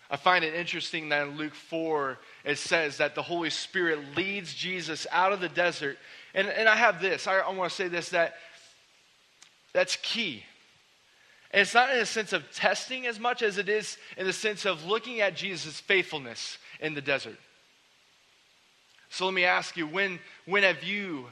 I 0.09 0.15
find 0.15 0.45
it 0.45 0.53
interesting 0.53 1.09
that 1.09 1.27
in 1.27 1.37
Luke 1.37 1.53
4, 1.53 2.17
it 2.45 2.57
says 2.57 2.97
that 2.97 3.13
the 3.13 3.21
Holy 3.21 3.49
Spirit 3.49 4.15
leads 4.15 4.53
Jesus 4.53 5.05
out 5.11 5.33
of 5.33 5.41
the 5.41 5.49
desert 5.49 5.97
and, 6.37 6.49
and 6.49 6.69
I 6.69 6.75
have 6.75 7.01
this, 7.01 7.25
I, 7.25 7.39
I 7.39 7.51
want 7.51 7.71
to 7.71 7.75
say 7.75 7.87
this 7.87 8.09
that 8.09 8.35
that's 9.73 9.97
key. 10.03 10.43
And 11.51 11.61
it's 11.61 11.73
not 11.73 11.89
in 11.89 11.99
a 11.99 12.05
sense 12.05 12.31
of 12.31 12.43
testing 12.51 13.07
as 13.07 13.19
much 13.19 13.41
as 13.41 13.57
it 13.57 13.67
is 13.67 13.97
in 14.17 14.27
the 14.27 14.33
sense 14.33 14.65
of 14.65 14.85
looking 14.85 15.19
at 15.19 15.35
Jesus' 15.35 15.79
faithfulness 15.79 16.59
in 16.79 16.93
the 16.93 17.01
desert. 17.01 17.37
So 19.09 19.25
let 19.25 19.33
me 19.33 19.45
ask 19.45 19.75
you 19.77 19.87
when, 19.87 20.19
when 20.45 20.61
have 20.61 20.83
you 20.83 21.25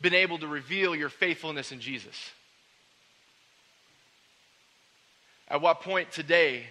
been 0.00 0.14
able 0.14 0.38
to 0.38 0.48
reveal 0.48 0.96
your 0.96 1.08
faithfulness 1.08 1.70
in 1.70 1.78
Jesus? 1.78 2.32
At 5.46 5.60
what 5.60 5.82
point 5.82 6.10
today 6.10 6.64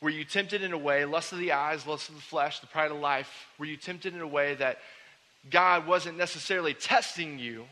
were 0.00 0.10
you 0.10 0.24
tempted 0.24 0.62
in 0.62 0.72
a 0.72 0.78
way, 0.78 1.04
lust 1.04 1.32
of 1.32 1.38
the 1.38 1.52
eyes, 1.52 1.86
lust 1.86 2.08
of 2.08 2.14
the 2.14 2.20
flesh, 2.20 2.60
the 2.60 2.66
pride 2.66 2.90
of 2.90 2.98
life, 2.98 3.30
were 3.58 3.66
you 3.66 3.76
tempted 3.76 4.14
in 4.14 4.20
a 4.20 4.26
way 4.26 4.54
that 4.54 4.78
God 5.50 5.86
wasn't 5.86 6.18
necessarily 6.18 6.74
testing 6.74 7.38
you, 7.38 7.64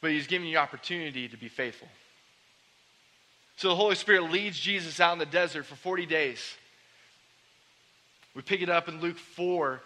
but 0.00 0.10
He's 0.10 0.26
giving 0.26 0.48
you 0.48 0.56
opportunity 0.56 1.28
to 1.28 1.36
be 1.36 1.48
faithful. 1.48 1.88
So 3.56 3.68
the 3.68 3.76
Holy 3.76 3.96
Spirit 3.96 4.30
leads 4.30 4.58
Jesus 4.58 5.00
out 5.00 5.12
in 5.14 5.18
the 5.18 5.26
desert 5.26 5.66
for 5.66 5.74
40 5.74 6.06
days. 6.06 6.38
We 8.34 8.42
pick 8.42 8.62
it 8.62 8.70
up 8.70 8.88
in 8.88 9.00
Luke 9.00 9.18
4. 9.18 9.82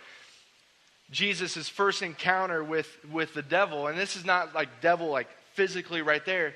Jesus' 1.10 1.68
first 1.68 2.02
encounter 2.02 2.62
with, 2.62 2.88
with 3.10 3.34
the 3.34 3.42
devil, 3.42 3.86
and 3.86 3.98
this 3.98 4.16
is 4.16 4.24
not 4.24 4.54
like 4.54 4.80
devil 4.80 5.08
like 5.08 5.28
physically 5.54 6.02
right 6.02 6.24
there, 6.24 6.54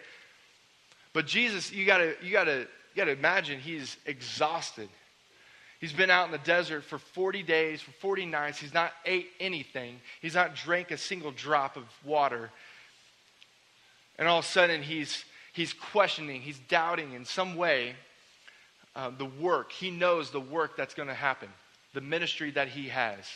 but 1.13 1.27
Jesus, 1.27 1.73
you 1.73 1.87
gotta, 1.87 2.15
you 2.23 2.33
gotta, 2.33 2.67
you 2.97 3.05
gotta 3.05 3.13
imagine 3.17 3.61
he's 3.61 3.99
exhausted. 4.07 4.89
He's 5.81 5.93
been 5.93 6.11
out 6.11 6.25
in 6.25 6.33
the 6.33 6.39
desert 6.39 6.83
for 6.83 6.99
40 6.99 7.43
days, 7.43 7.83
for 7.83 7.91
40 7.91 8.25
nights. 8.25 8.59
He's 8.59 8.73
not 8.73 8.93
ate 9.05 9.29
anything. 9.39 10.01
He's 10.23 10.35
not 10.35 10.55
drank 10.55 10.91
a 10.91 10.97
single 10.97 11.31
drop 11.31 11.77
of 11.77 11.85
water. 12.03 12.51
And 14.19 14.27
all 14.27 14.39
of 14.39 14.47
a 14.47 14.49
sudden, 14.49 14.83
he's, 14.83 15.27
he's 15.53 15.75
questioning, 15.75 16.41
he's 16.41 16.59
doubting 16.59 17.13
in 17.13 17.27
some 17.27 17.57
way 17.57 17.97
uh, 18.95 19.11
the 19.11 19.27
work. 19.27 19.73
He 19.73 19.91
knows 19.91 20.31
the 20.31 20.41
work 20.41 20.75
that's 20.79 20.95
going 20.95 21.09
to 21.09 21.15
happen, 21.15 21.51
the 21.93 22.01
ministry 22.01 22.51
that 22.53 22.69
he 22.69 22.89
has. 22.89 23.27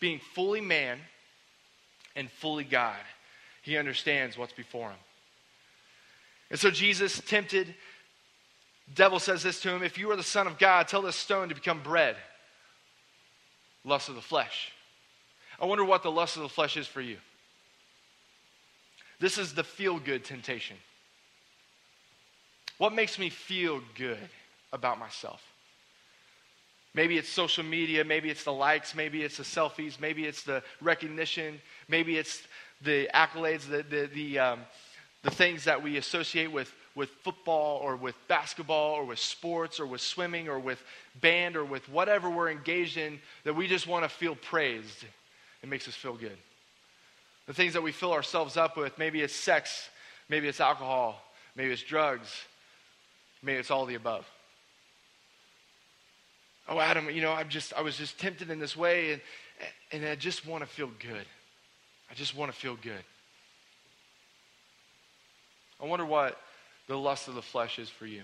Being 0.00 0.20
fully 0.34 0.62
man 0.62 0.98
and 2.16 2.30
fully 2.30 2.64
God, 2.64 2.96
he 3.60 3.76
understands 3.76 4.38
what's 4.38 4.54
before 4.54 4.88
him. 4.88 4.98
And 6.50 6.60
so 6.60 6.70
Jesus 6.70 7.20
tempted 7.26 7.74
devil 8.94 9.18
says 9.18 9.42
this 9.42 9.60
to 9.60 9.70
him 9.70 9.82
If 9.82 9.98
you 9.98 10.10
are 10.10 10.16
the 10.16 10.22
Son 10.22 10.46
of 10.46 10.58
God, 10.58 10.88
tell 10.88 11.02
this 11.02 11.16
stone 11.16 11.48
to 11.48 11.54
become 11.54 11.82
bread. 11.82 12.16
Lust 13.84 14.08
of 14.08 14.14
the 14.14 14.20
flesh. 14.20 14.72
I 15.60 15.66
wonder 15.66 15.84
what 15.84 16.02
the 16.02 16.10
lust 16.10 16.36
of 16.36 16.42
the 16.42 16.48
flesh 16.48 16.76
is 16.76 16.86
for 16.86 17.00
you. 17.00 17.18
This 19.20 19.38
is 19.38 19.54
the 19.54 19.64
feel 19.64 19.98
good 19.98 20.24
temptation. 20.24 20.76
What 22.78 22.92
makes 22.92 23.18
me 23.18 23.30
feel 23.30 23.80
good 23.96 24.18
about 24.72 24.98
myself? 24.98 25.40
Maybe 26.94 27.16
it's 27.16 27.28
social 27.28 27.64
media, 27.64 28.04
maybe 28.04 28.28
it's 28.28 28.44
the 28.44 28.52
likes, 28.52 28.94
maybe 28.94 29.22
it's 29.22 29.38
the 29.38 29.44
selfies, 29.44 30.00
maybe 30.00 30.26
it's 30.26 30.42
the 30.42 30.62
recognition, 30.80 31.60
maybe 31.88 32.18
it's 32.18 32.42
the 32.82 33.08
accolades, 33.14 33.68
the, 33.68 33.82
the, 33.82 34.10
the, 34.12 34.38
um, 34.38 34.60
the 35.22 35.30
things 35.30 35.64
that 35.64 35.82
we 35.82 35.96
associate 35.96 36.52
with, 36.52 36.72
with 36.94 37.08
football 37.22 37.78
or 37.78 37.96
with 37.96 38.14
basketball 38.28 38.92
or 38.94 39.04
with 39.04 39.18
sports 39.18 39.80
or 39.80 39.86
with 39.86 40.00
swimming 40.00 40.48
or 40.48 40.58
with 40.58 40.82
band 41.20 41.56
or 41.56 41.64
with 41.64 41.88
whatever 41.88 42.28
we're 42.28 42.50
engaged 42.50 42.96
in 42.96 43.18
that 43.44 43.54
we 43.54 43.66
just 43.66 43.86
want 43.86 44.04
to 44.04 44.08
feel 44.08 44.34
praised. 44.34 45.04
It 45.62 45.68
makes 45.68 45.88
us 45.88 45.94
feel 45.94 46.14
good. 46.14 46.36
The 47.46 47.54
things 47.54 47.72
that 47.72 47.82
we 47.82 47.92
fill 47.92 48.12
ourselves 48.12 48.56
up 48.56 48.76
with, 48.76 48.98
maybe 48.98 49.20
it's 49.20 49.34
sex, 49.34 49.88
maybe 50.28 50.48
it's 50.48 50.60
alcohol, 50.60 51.22
maybe 51.56 51.72
it's 51.72 51.82
drugs, 51.82 52.28
maybe 53.42 53.58
it's 53.58 53.70
all 53.70 53.86
the 53.86 53.94
above 53.94 54.26
oh, 56.68 56.80
Adam, 56.80 57.10
you 57.10 57.22
know, 57.22 57.32
I'm 57.32 57.48
just, 57.48 57.72
I 57.74 57.82
was 57.82 57.96
just 57.96 58.18
tempted 58.18 58.50
in 58.50 58.58
this 58.58 58.76
way, 58.76 59.12
and, 59.12 59.22
and 59.92 60.04
I 60.06 60.14
just 60.14 60.46
want 60.46 60.62
to 60.62 60.68
feel 60.68 60.90
good. 60.98 61.26
I 62.10 62.14
just 62.14 62.36
want 62.36 62.52
to 62.52 62.58
feel 62.58 62.76
good. 62.76 63.04
I 65.80 65.86
wonder 65.86 66.04
what 66.04 66.38
the 66.88 66.96
lust 66.96 67.28
of 67.28 67.34
the 67.34 67.42
flesh 67.42 67.78
is 67.78 67.88
for 67.88 68.06
you. 68.06 68.22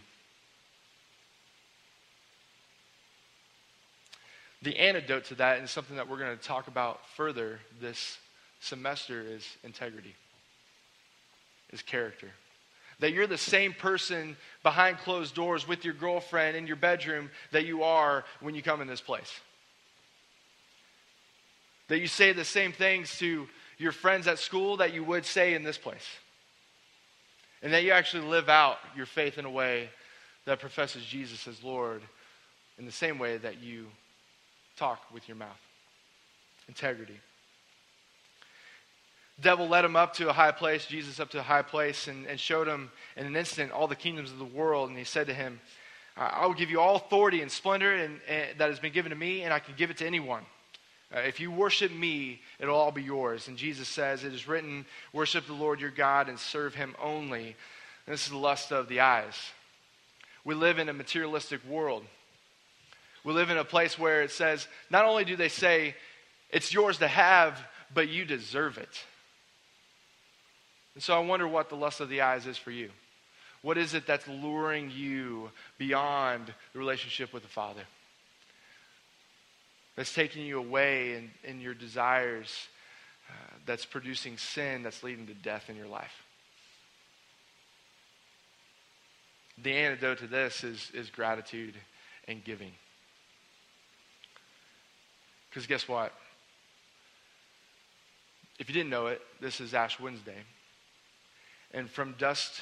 The 4.63 4.77
antidote 4.77 5.25
to 5.27 5.37
that, 5.37 5.59
and 5.59 5.69
something 5.69 5.97
that 5.97 6.09
we're 6.09 6.19
going 6.19 6.37
to 6.37 6.43
talk 6.43 6.67
about 6.67 7.01
further 7.17 7.61
this 7.81 8.19
semester, 8.61 9.21
is 9.21 9.47
integrity, 9.63 10.15
is 11.71 11.81
character. 11.83 12.31
That 13.01 13.13
you're 13.13 13.29
the 13.29 13.39
same 13.39 13.73
person 13.73 14.37
behind 14.65 14.99
closed 14.99 15.37
doors 15.37 15.69
with 15.69 15.85
your 15.85 15.95
girlfriend 15.95 16.57
in 16.57 16.67
your 16.67 16.77
bedroom 16.77 17.31
that 17.53 17.65
you 17.65 17.85
are 17.85 18.25
when 18.41 18.57
you 18.57 18.63
come 18.63 18.81
in 18.81 18.89
this 18.89 19.01
place. 19.01 19.33
That 21.87 22.01
you 22.01 22.09
say 22.09 22.33
the 22.33 22.45
same 22.45 22.73
things 22.73 23.17
to 23.19 23.49
your 23.79 23.93
friends 23.93 24.27
at 24.27 24.41
school 24.41 24.79
that 24.79 24.93
you 24.93 25.05
would 25.05 25.25
say 25.25 25.55
in 25.55 25.63
this 25.63 25.79
place. 25.79 26.05
And 27.63 27.73
that 27.73 27.83
you 27.83 27.93
actually 27.93 28.27
live 28.27 28.49
out 28.49 28.79
your 28.97 29.07
faith 29.07 29.39
in 29.39 29.45
a 29.45 29.51
way 29.51 29.91
that 30.45 30.61
professes 30.61 31.05
Jesus 31.05 31.47
as 31.49 31.63
Lord 31.63 32.03
in 32.79 32.87
the 32.87 32.93
same 32.93 33.19
way 33.19 33.37
that 33.39 33.61
you 33.61 33.87
talk 34.77 35.03
with 35.13 35.29
your 35.29 35.37
mouth. 35.37 35.61
Integrity 36.69 37.21
devil 39.41 39.69
led 39.69 39.85
him 39.85 39.97
up 39.97 40.15
to 40.15 40.29
a 40.29 40.33
high 40.33 40.53
place, 40.53 40.87
Jesus 40.87 41.21
up 41.21 41.31
to 41.31 41.39
a 41.39 41.43
high 41.43 41.63
place, 41.63 42.09
and, 42.09 42.27
and 42.27 42.39
showed 42.39 42.67
him 42.67 42.91
in 43.17 43.27
an 43.27 43.37
instant 43.37 43.73
all 43.73 43.87
the 43.87 43.97
kingdoms 43.97 44.33
of 44.33 44.39
the 44.39 44.45
world. 44.45 44.89
And 44.89 44.99
he 44.99 45.05
said 45.05 45.27
to 45.29 45.35
him, 45.35 45.61
I 46.17 46.47
will 46.47 46.55
give 46.55 46.71
you 46.71 46.81
all 46.81 46.97
authority 46.97 47.43
and 47.43 47.51
splendor 47.51 47.95
and, 47.95 48.21
and, 48.29 48.59
that 48.59 48.71
has 48.71 48.81
been 48.81 48.93
given 48.93 49.11
to 49.11 49.17
me, 49.17 49.43
and 49.43 49.55
I 49.55 49.61
can 49.61 49.75
give 49.77 49.91
it 49.91 49.99
to 49.99 50.07
anyone. 50.07 50.43
Uh, 51.15 51.21
if 51.21 51.41
you 51.41 51.51
worship 51.51 51.91
me, 51.91 52.41
it'll 52.59 52.77
all 52.77 52.93
be 52.93 53.03
yours. 53.03 53.49
And 53.49 53.57
Jesus 53.57 53.89
says, 53.89 54.25
It 54.25 54.35
is 54.35 54.47
written, 54.47 54.85
Worship 55.13 55.47
the 55.47 55.55
Lord 55.55 55.81
your 55.81 55.91
God 55.91 56.29
and 56.29 56.39
serve 56.39 56.75
him 56.75 56.95
only. 57.03 57.57
And 58.07 58.15
this 58.15 58.25
is 58.25 58.31
the 58.31 58.37
lust 58.37 58.73
of 58.73 58.89
the 58.89 59.01
eyes. 59.01 59.35
We 60.45 60.55
live 60.55 60.79
in 60.79 60.89
a 60.89 60.95
materialistic 60.95 61.65
world. 61.67 62.05
We 63.25 63.33
live 63.33 63.51
in 63.51 63.57
a 63.57 63.65
place 63.65 63.99
where 63.99 64.23
it 64.23 64.31
says, 64.31 64.67
not 64.91 65.05
only 65.05 65.25
do 65.25 65.37
they 65.37 65.49
say, 65.49 65.95
It's 66.51 66.73
yours 66.73 66.99
to 66.99 67.09
have, 67.09 67.59
but 67.93 68.09
you 68.09 68.25
deserve 68.25 68.77
it. 68.77 69.05
And 70.95 71.03
so 71.03 71.15
I 71.15 71.21
wonder 71.21 71.47
what 71.47 71.69
the 71.69 71.77
lust 71.77 72.01
of 72.01 72.09
the 72.09 72.23
eyes 72.23 72.47
is 72.47 72.59
for 72.59 72.71
you. 72.71 72.91
What 73.63 73.79
is 73.79 73.95
it 73.95 74.07
that's 74.07 74.27
luring 74.29 74.91
you 74.91 75.51
beyond 75.79 76.53
the 76.73 76.79
relationship 76.79 77.33
with 77.33 77.43
the 77.43 77.49
Father? 77.49 77.83
That's 79.99 80.15
taking 80.15 80.47
you 80.47 80.61
away 80.61 81.17
in, 81.17 81.31
in 81.43 81.61
your 81.61 81.75
desires, 81.75 82.69
uh, 83.29 83.57
that's 83.67 83.85
producing 83.85 84.39
sin, 84.39 84.85
that's 84.85 85.03
leading 85.03 85.27
to 85.27 85.35
death 85.35 85.69
in 85.69 85.75
your 85.75 85.89
life. 85.89 86.23
The 89.61 89.73
antidote 89.73 90.19
to 90.19 90.29
this 90.29 90.63
is, 90.63 90.93
is 90.95 91.11
gratitude 91.11 91.75
and 92.29 92.45
giving. 92.45 92.71
Because 95.51 95.67
guess 95.67 95.89
what? 95.89 96.13
If 98.61 98.69
you 98.69 98.75
didn't 98.75 98.91
know 98.91 99.09
it, 99.09 99.21
this 99.41 99.61
is 99.61 99.75
Ash 99.75 99.99
Wednesday. 99.99 100.45
And 101.75 101.91
from 101.91 102.15
dust 102.19 102.61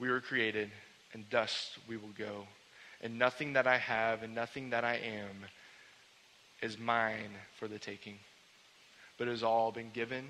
we 0.00 0.08
were 0.08 0.22
created, 0.22 0.70
and 1.12 1.28
dust 1.28 1.76
we 1.86 1.98
will 1.98 2.14
go. 2.16 2.46
And 3.02 3.18
nothing 3.18 3.54
that 3.54 3.66
I 3.66 3.78
have 3.78 4.22
and 4.22 4.34
nothing 4.34 4.70
that 4.70 4.84
I 4.84 4.94
am 4.94 5.46
is 6.62 6.78
mine 6.78 7.32
for 7.58 7.66
the 7.66 7.78
taking. 7.78 8.18
But 9.18 9.28
it 9.28 9.32
has 9.32 9.42
all 9.42 9.72
been 9.72 9.90
given 9.92 10.24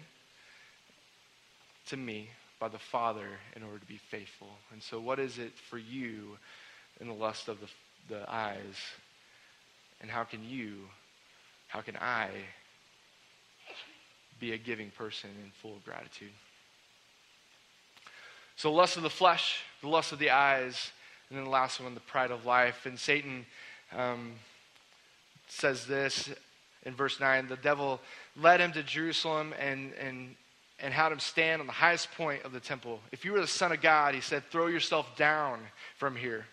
to 1.89 1.97
me 1.97 2.31
by 2.59 2.69
the 2.69 2.79
Father 2.79 3.27
in 3.55 3.63
order 3.63 3.79
to 3.79 3.87
be 3.87 3.99
faithful. 3.99 4.49
And 4.73 4.83
so, 4.83 5.01
what 5.01 5.19
is 5.19 5.39
it 5.39 5.53
for 5.69 5.79
you 5.79 6.39
in 7.01 7.09
the 7.09 7.13
lust 7.13 7.49
of 7.49 7.59
the, 7.61 8.15
the 8.15 8.33
eyes? 8.33 8.77
And 10.01 10.11
how 10.11 10.25
can 10.25 10.45
you, 10.45 10.77
how 11.69 11.81
can 11.81 11.97
I 11.97 12.29
be 14.41 14.53
a 14.53 14.59
giving 14.59 14.91
person 14.91 15.31
in 15.45 15.51
full 15.61 15.79
gratitude? 15.85 16.33
So, 18.57 18.73
lust 18.73 18.97
of 18.97 19.03
the 19.03 19.11
flesh, 19.11 19.61
the 19.81 19.89
lust 19.89 20.13
of 20.13 20.19
the 20.19 20.31
eyes, 20.31 20.93
and 21.33 21.39
then 21.39 21.45
the 21.47 21.51
last 21.51 21.81
one, 21.81 21.95
the 21.95 22.01
pride 22.01 22.31
of 22.31 22.45
life. 22.45 22.85
And 22.85 22.99
Satan 22.99 23.47
um, 23.97 24.33
says 25.49 25.87
this 25.87 26.29
in 26.83 26.95
verse 26.95 27.21
9 27.21 27.49
the 27.49 27.57
devil 27.57 28.03
led 28.37 28.61
him 28.61 28.71
to 28.73 28.83
Jerusalem 28.83 29.55
and, 29.59 29.95
and, 29.95 30.35
and 30.79 30.93
had 30.93 31.11
him 31.11 31.19
stand 31.19 31.63
on 31.63 31.67
the 31.67 31.73
highest 31.73 32.13
point 32.13 32.45
of 32.45 32.53
the 32.53 32.61
temple. 32.61 33.01
If 33.13 33.25
you 33.25 33.33
were 33.33 33.41
the 33.41 33.47
Son 33.47 33.73
of 33.73 33.81
God, 33.81 34.15
he 34.15 34.21
said, 34.21 34.43
throw 34.51 34.67
yourself 34.67 35.17
down 35.17 35.61
from 35.97 36.17
here. 36.17 36.45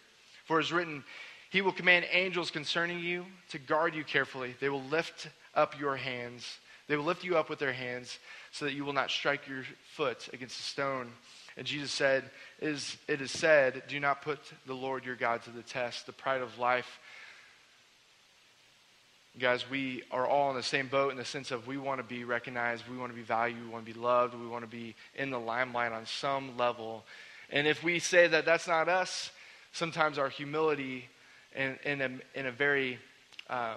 For 0.46 0.62
it 0.62 0.64
is 0.64 0.72
written, 0.72 1.04
He 1.50 1.62
will 1.62 1.74
command 1.74 2.06
angels 2.10 2.50
concerning 2.50 3.00
you 3.00 3.26
to 3.50 3.60
guard 3.60 3.94
you 3.94 4.06
carefully. 4.06 4.56
They 4.62 4.70
will 4.70 4.84
lift 4.84 5.28
up 5.56 5.78
your 5.78 5.98
hands. 5.98 6.58
They 6.88 6.96
will 6.96 7.04
lift 7.04 7.26
you 7.26 7.38
up 7.38 7.50
with 7.50 7.60
their 7.60 7.74
hands 7.74 8.18
so 8.52 8.64
that 8.64 8.76
you 8.76 8.86
will 8.86 8.94
not 8.94 9.12
strike 9.12 9.46
your 9.46 9.66
foot 9.94 10.30
against 10.32 10.58
a 10.58 10.64
stone. 10.64 11.12
And 11.60 11.68
Jesus 11.68 11.92
said, 11.92 12.24
is, 12.62 12.96
It 13.10 13.20
is 13.20 13.32
said, 13.32 13.84
do 13.90 14.00
not 14.00 14.22
put 14.22 14.40
the 14.66 14.74
Lord 14.74 15.04
your 15.04 15.18
God 15.18 15.44
to 15.44 15.50
the 15.50 15.62
test. 15.62 16.06
The 16.06 16.14
pride 16.14 16.42
of 16.42 16.58
life. 16.58 17.00
Guys, 19.38 19.70
we 19.70 20.04
are 20.10 20.26
all 20.26 20.52
in 20.52 20.56
the 20.56 20.64
same 20.64 20.88
boat 20.88 21.12
in 21.12 21.18
the 21.18 21.26
sense 21.26 21.52
of 21.52 21.68
we 21.68 21.78
want 21.78 22.00
to 22.00 22.04
be 22.04 22.24
recognized, 22.24 22.86
we 22.90 22.96
want 22.96 23.12
to 23.12 23.16
be 23.16 23.24
valued, 23.24 23.62
we 23.62 23.70
want 23.70 23.86
to 23.86 23.94
be 23.94 24.00
loved, 24.00 24.36
we 24.36 24.48
want 24.48 24.64
to 24.64 24.70
be 24.70 24.96
in 25.16 25.32
the 25.32 25.38
limelight 25.38 25.92
on 25.92 26.06
some 26.06 26.58
level. 26.58 27.04
And 27.50 27.68
if 27.68 27.84
we 27.84 28.00
say 28.00 28.26
that 28.28 28.46
that's 28.46 28.68
not 28.68 28.88
us, 28.88 29.30
sometimes 29.74 30.18
our 30.18 30.30
humility 30.30 31.10
in, 31.54 31.78
in, 31.84 32.02
a, 32.02 32.40
in 32.40 32.46
a 32.46 32.52
very, 32.54 33.00
um, 33.50 33.76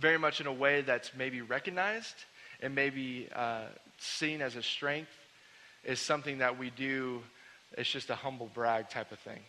very 0.00 0.18
much 0.18 0.40
in 0.40 0.48
a 0.48 0.52
way 0.52 0.80
that's 0.80 1.12
maybe 1.16 1.42
recognized 1.42 2.16
and 2.60 2.74
maybe 2.74 3.28
uh, 3.36 3.66
seen 3.98 4.42
as 4.42 4.56
a 4.56 4.64
strength 4.64 5.10
is 5.88 5.98
something 5.98 6.38
that 6.38 6.58
we 6.58 6.68
do, 6.68 7.22
it's 7.72 7.90
just 7.90 8.10
a 8.10 8.14
humble 8.14 8.50
brag 8.52 8.90
type 8.90 9.10
of 9.10 9.18
thing. 9.20 9.40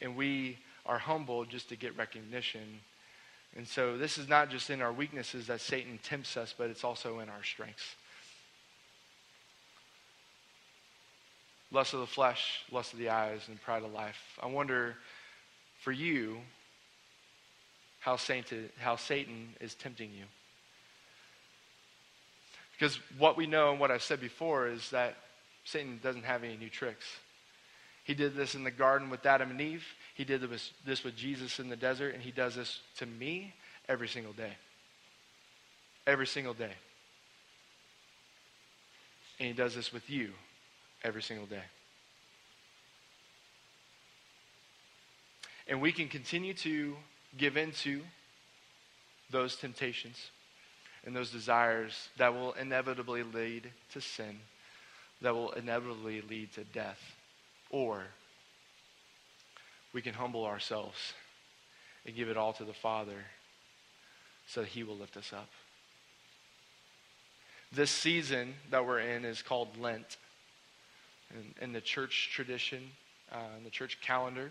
And 0.00 0.16
we 0.16 0.58
are 0.84 0.98
humble 0.98 1.44
just 1.44 1.68
to 1.68 1.76
get 1.76 1.96
recognition. 1.96 2.80
And 3.56 3.68
so 3.68 3.96
this 3.96 4.18
is 4.18 4.28
not 4.28 4.50
just 4.50 4.68
in 4.68 4.82
our 4.82 4.92
weaknesses 4.92 5.46
that 5.46 5.60
Satan 5.60 6.00
tempts 6.02 6.36
us, 6.36 6.52
but 6.58 6.70
it's 6.70 6.82
also 6.82 7.20
in 7.20 7.28
our 7.28 7.44
strengths. 7.44 7.94
Lust 11.70 11.94
of 11.94 12.00
the 12.00 12.06
flesh, 12.06 12.64
lust 12.72 12.94
of 12.94 12.98
the 12.98 13.10
eyes, 13.10 13.42
and 13.46 13.62
pride 13.62 13.84
of 13.84 13.92
life. 13.92 14.38
I 14.42 14.46
wonder 14.46 14.96
for 15.82 15.92
you 15.92 16.38
how 18.00 18.16
Satan, 18.16 18.70
how 18.78 18.96
Satan 18.96 19.50
is 19.60 19.74
tempting 19.76 20.10
you. 20.12 20.24
Because 22.78 22.98
what 23.18 23.36
we 23.36 23.46
know 23.46 23.72
and 23.72 23.80
what 23.80 23.90
I've 23.90 24.04
said 24.04 24.20
before 24.20 24.68
is 24.68 24.90
that 24.90 25.16
Satan 25.64 25.98
doesn't 26.00 26.24
have 26.24 26.44
any 26.44 26.56
new 26.56 26.70
tricks. 26.70 27.06
He 28.04 28.14
did 28.14 28.36
this 28.36 28.54
in 28.54 28.62
the 28.62 28.70
garden 28.70 29.10
with 29.10 29.26
Adam 29.26 29.50
and 29.50 29.60
Eve. 29.60 29.84
He 30.14 30.24
did 30.24 30.42
this 30.86 31.04
with 31.04 31.16
Jesus 31.16 31.58
in 31.58 31.68
the 31.68 31.76
desert, 31.76 32.14
and 32.14 32.22
he 32.22 32.30
does 32.30 32.54
this 32.54 32.80
to 32.98 33.06
me 33.06 33.52
every 33.88 34.06
single 34.08 34.32
day. 34.32 34.52
Every 36.06 36.26
single 36.26 36.54
day. 36.54 36.72
And 39.40 39.48
he 39.48 39.52
does 39.52 39.74
this 39.74 39.92
with 39.92 40.08
you 40.08 40.30
every 41.02 41.22
single 41.22 41.46
day. 41.46 41.64
And 45.66 45.82
we 45.82 45.92
can 45.92 46.08
continue 46.08 46.54
to 46.54 46.96
give 47.36 47.56
into 47.56 48.02
those 49.30 49.56
temptations 49.56 50.30
and 51.04 51.14
those 51.14 51.30
desires 51.30 52.08
that 52.16 52.34
will 52.34 52.52
inevitably 52.52 53.22
lead 53.22 53.70
to 53.92 54.00
sin, 54.00 54.40
that 55.22 55.34
will 55.34 55.52
inevitably 55.52 56.22
lead 56.22 56.52
to 56.54 56.64
death. 56.64 57.00
Or 57.70 58.04
we 59.92 60.02
can 60.02 60.14
humble 60.14 60.44
ourselves 60.44 61.14
and 62.06 62.14
give 62.14 62.28
it 62.28 62.36
all 62.36 62.52
to 62.54 62.64
the 62.64 62.72
Father 62.72 63.24
so 64.46 64.60
that 64.60 64.70
He 64.70 64.82
will 64.82 64.96
lift 64.96 65.16
us 65.16 65.32
up. 65.32 65.48
This 67.70 67.90
season 67.90 68.54
that 68.70 68.86
we're 68.86 69.00
in 69.00 69.24
is 69.24 69.42
called 69.42 69.68
Lent. 69.78 70.16
In, 71.30 71.54
in 71.62 71.72
the 71.74 71.82
church 71.82 72.30
tradition, 72.32 72.82
uh, 73.30 73.58
in 73.58 73.64
the 73.64 73.70
church 73.70 73.98
calendar, 74.00 74.50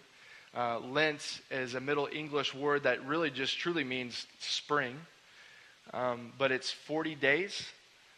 uh, 0.56 0.80
Lent 0.80 1.42
is 1.50 1.74
a 1.74 1.80
Middle 1.80 2.08
English 2.12 2.54
word 2.54 2.84
that 2.84 3.04
really 3.06 3.32
just 3.32 3.58
truly 3.58 3.84
means 3.84 4.28
spring. 4.40 4.96
Um, 5.94 6.34
but 6.38 6.52
it's 6.52 6.72
40 6.72 7.16
days, 7.16 7.68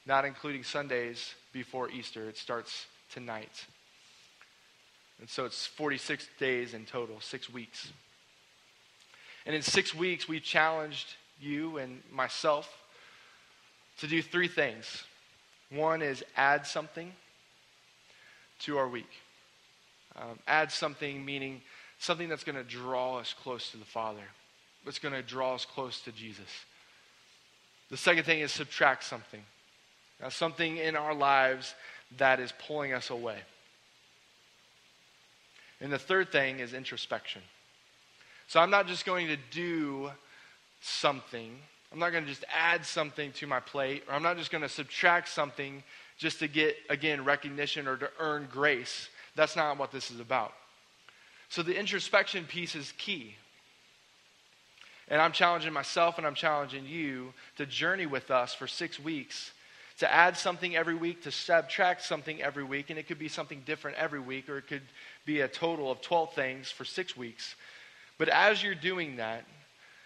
not 0.05 0.25
including 0.25 0.63
Sundays 0.63 1.33
before 1.53 1.89
Easter. 1.89 2.27
It 2.27 2.37
starts 2.37 2.85
tonight. 3.11 3.65
And 5.19 5.29
so 5.29 5.45
it's 5.45 5.65
46 5.65 6.27
days 6.39 6.73
in 6.73 6.85
total, 6.85 7.19
six 7.19 7.49
weeks. 7.49 7.91
And 9.45 9.55
in 9.55 9.61
six 9.61 9.93
weeks, 9.93 10.27
we 10.27 10.39
challenged 10.39 11.15
you 11.39 11.77
and 11.77 12.01
myself 12.11 12.69
to 13.99 14.07
do 14.07 14.21
three 14.21 14.47
things. 14.47 15.03
One 15.71 16.01
is 16.01 16.23
add 16.35 16.65
something 16.65 17.11
to 18.59 18.77
our 18.77 18.87
week. 18.87 19.09
Um, 20.15 20.39
add 20.47 20.71
something, 20.71 21.23
meaning 21.23 21.61
something 21.99 22.29
that's 22.29 22.43
going 22.43 22.57
to 22.57 22.63
draw 22.63 23.17
us 23.17 23.33
close 23.43 23.71
to 23.71 23.77
the 23.77 23.85
Father, 23.85 24.23
that's 24.85 24.99
going 24.99 25.13
to 25.13 25.21
draw 25.21 25.55
us 25.55 25.65
close 25.65 26.01
to 26.01 26.11
Jesus. 26.11 26.49
The 27.89 27.97
second 27.97 28.23
thing 28.23 28.39
is 28.39 28.51
subtract 28.51 29.03
something. 29.03 29.41
Now, 30.21 30.29
something 30.29 30.77
in 30.77 30.95
our 30.95 31.13
lives 31.13 31.73
that 32.17 32.39
is 32.39 32.53
pulling 32.67 32.93
us 32.93 33.09
away. 33.09 33.37
And 35.81 35.91
the 35.91 35.99
third 35.99 36.31
thing 36.31 36.59
is 36.59 36.73
introspection. 36.73 37.41
So 38.47 38.59
I'm 38.59 38.69
not 38.69 38.87
just 38.87 39.05
going 39.05 39.27
to 39.27 39.37
do 39.51 40.11
something, 40.81 41.55
I'm 41.91 41.99
not 41.99 42.11
going 42.11 42.23
to 42.23 42.29
just 42.29 42.45
add 42.53 42.85
something 42.85 43.31
to 43.33 43.47
my 43.47 43.59
plate, 43.59 44.03
or 44.07 44.13
I'm 44.13 44.23
not 44.23 44.37
just 44.37 44.51
going 44.51 44.61
to 44.61 44.69
subtract 44.69 45.29
something 45.29 45.83
just 46.17 46.39
to 46.39 46.47
get, 46.47 46.75
again, 46.89 47.23
recognition 47.23 47.87
or 47.87 47.97
to 47.97 48.09
earn 48.19 48.47
grace. 48.51 49.09
That's 49.35 49.55
not 49.55 49.77
what 49.77 49.91
this 49.91 50.11
is 50.11 50.19
about. 50.19 50.53
So 51.49 51.63
the 51.63 51.77
introspection 51.77 52.45
piece 52.45 52.75
is 52.75 52.93
key. 52.97 53.35
And 55.09 55.21
I'm 55.21 55.31
challenging 55.31 55.73
myself 55.73 56.17
and 56.17 56.27
I'm 56.27 56.35
challenging 56.35 56.85
you 56.85 57.33
to 57.57 57.65
journey 57.65 58.05
with 58.05 58.29
us 58.29 58.53
for 58.53 58.67
six 58.67 58.99
weeks, 58.99 59.51
to 59.97 60.11
add 60.11 60.37
something 60.37 60.75
every 60.75 60.93
week, 60.93 61.23
to 61.23 61.31
subtract 61.31 62.03
something 62.03 62.41
every 62.41 62.63
week. 62.63 62.89
And 62.91 62.99
it 62.99 63.07
could 63.07 63.17
be 63.17 63.27
something 63.27 63.63
different 63.65 63.97
every 63.97 64.19
week, 64.19 64.49
or 64.49 64.59
it 64.59 64.67
could 64.67 64.83
be 65.25 65.41
a 65.41 65.47
total 65.47 65.91
of 65.91 66.01
12 66.01 66.33
things 66.33 66.69
for 66.69 66.85
six 66.85 67.17
weeks. 67.17 67.55
But 68.19 68.29
as 68.29 68.61
you're 68.61 68.75
doing 68.75 69.15
that, 69.15 69.45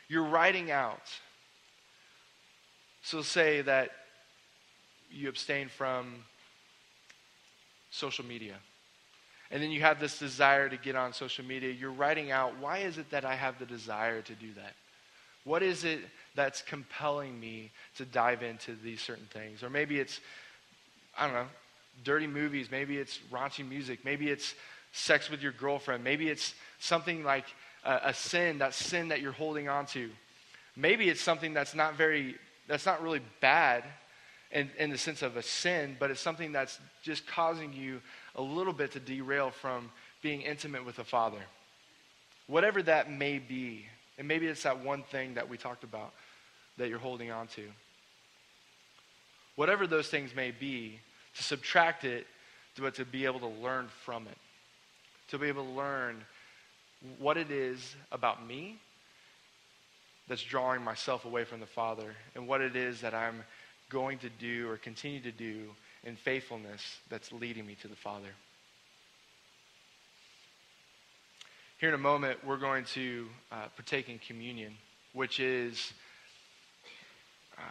you're 0.08 0.24
writing 0.24 0.72
out. 0.72 1.12
So 3.02 3.22
say 3.22 3.62
that 3.62 3.92
you 5.12 5.28
abstain 5.28 5.68
from 5.68 6.24
social 7.92 8.26
media. 8.26 8.56
And 9.52 9.62
then 9.62 9.70
you 9.70 9.82
have 9.82 10.00
this 10.00 10.18
desire 10.18 10.70
to 10.70 10.78
get 10.78 10.96
on 10.96 11.14
social 11.14 11.46
media. 11.46 11.72
You're 11.72 11.92
writing 11.92 12.32
out, 12.32 12.58
why 12.60 12.80
is 12.80 12.98
it 12.98 13.12
that 13.12 13.26
I 13.26 13.36
have 13.36 13.60
the 13.60 13.66
desire 13.66 14.22
to 14.22 14.34
do 14.34 14.54
that? 14.54 14.74
What 15.44 15.64
is 15.64 15.84
it 15.84 16.00
that's 16.36 16.62
compelling 16.62 17.40
me 17.40 17.72
to 17.98 18.06
dive 18.06 18.44
into 18.44 18.76
these 18.76 19.02
certain 19.02 19.28
things? 19.32 19.64
Or 19.64 19.70
maybe 19.70 20.00
it's, 20.00 20.20
I 21.18 21.26
don't 21.26 21.36
know, 21.36 21.48
dirty 22.04 22.28
movies. 22.28 22.70
Maybe 22.72 22.98
it's 22.98 23.20
raunchy 23.32 23.68
music. 23.68 24.06
Maybe 24.06 24.30
it's 24.30 24.56
sex 24.94 25.30
with 25.30 25.42
your 25.42 25.52
girlfriend. 25.52 26.04
Maybe 26.04 26.30
it's 26.30 26.54
something 26.80 27.24
like 27.24 27.46
a, 27.84 28.00
a 28.06 28.14
sin, 28.14 28.60
that 28.60 28.74
sin 28.74 29.10
that 29.10 29.22
you're 29.22 29.32
holding 29.32 29.68
on 29.68 29.86
to. 29.88 30.10
Maybe 30.76 31.10
it's 31.10 31.22
something 31.22 31.54
that's 31.54 31.76
not 31.76 31.96
very, 31.96 32.36
that's 32.68 32.86
not 32.86 33.04
really 33.04 33.22
bad 33.42 33.84
in, 34.52 34.70
in 34.78 34.90
the 34.90 34.98
sense 34.98 35.22
of 35.22 35.36
a 35.36 35.42
sin, 35.42 35.98
but 36.00 36.10
it's 36.10 36.22
something 36.22 36.52
that's 36.52 36.80
just 37.02 37.28
causing 37.28 37.74
you 37.74 38.02
a 38.36 38.42
little 38.42 38.74
bit 38.74 38.92
to 38.92 39.00
derail 39.00 39.52
from 39.52 39.92
being 40.22 40.42
intimate 40.42 40.86
with 40.86 40.96
the 40.96 41.04
Father. 41.04 41.40
Whatever 42.48 42.82
that 42.84 43.12
may 43.12 43.40
be, 43.40 43.86
and 44.18 44.28
maybe 44.28 44.48
it's 44.48 44.64
that 44.64 44.84
one 44.84 45.04
thing 45.04 45.36
that 45.36 45.50
we 45.50 45.58
talked 45.58 45.84
about 45.84 46.14
that 46.78 46.90
you're 46.90 47.00
holding 47.00 47.32
on 47.32 47.48
to. 47.48 47.64
Whatever 49.56 49.86
those 49.86 50.08
things 50.08 50.36
may 50.36 50.52
be, 50.52 51.00
to 51.36 51.44
subtract 51.44 52.04
it, 52.04 52.28
but 52.80 52.96
to 52.96 53.06
be 53.06 53.26
able 53.26 53.40
to 53.40 53.48
learn 53.48 53.88
from 54.06 54.28
it. 54.28 54.38
To 55.30 55.38
be 55.38 55.48
able 55.48 55.66
to 55.66 55.72
learn 55.72 56.24
what 57.20 57.38
it 57.38 57.52
is 57.52 57.96
about 58.12 58.46
me 58.46 58.78
that's 60.28 60.42
drawing 60.42 60.84
myself 60.84 61.26
away 61.26 61.44
from 61.44 61.60
the 61.60 61.66
Father 61.66 62.16
and 62.36 62.48
what 62.48 62.62
it 62.62 62.76
is 62.76 63.02
that 63.02 63.14
I'm 63.14 63.44
going 63.90 64.20
to 64.20 64.30
do 64.30 64.70
or 64.70 64.78
continue 64.78 65.20
to 65.22 65.32
do 65.32 65.70
in 66.04 66.16
faithfulness 66.16 67.00
that's 67.10 67.32
leading 67.32 67.66
me 67.66 67.76
to 67.82 67.88
the 67.88 67.96
Father. 67.96 68.30
Here 71.84 71.90
in 71.90 71.96
a 71.96 71.98
moment, 71.98 72.40
we're 72.46 72.56
going 72.56 72.86
to 72.94 73.28
uh, 73.52 73.66
partake 73.76 74.08
in 74.08 74.18
communion, 74.18 74.74
which 75.12 75.42
is 75.42 75.92
uh, 77.58 77.62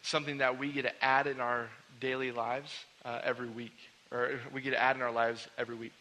something 0.00 0.38
that 0.38 0.58
we 0.58 0.72
get 0.72 0.84
to 0.84 1.04
add 1.04 1.26
in 1.26 1.38
our 1.38 1.68
daily 2.00 2.32
lives 2.32 2.72
uh, 3.04 3.20
every 3.22 3.50
week, 3.50 3.76
or 4.10 4.40
we 4.54 4.62
get 4.62 4.70
to 4.70 4.80
add 4.80 4.96
in 4.96 5.02
our 5.02 5.12
lives 5.12 5.48
every 5.58 5.74
week. 5.74 5.92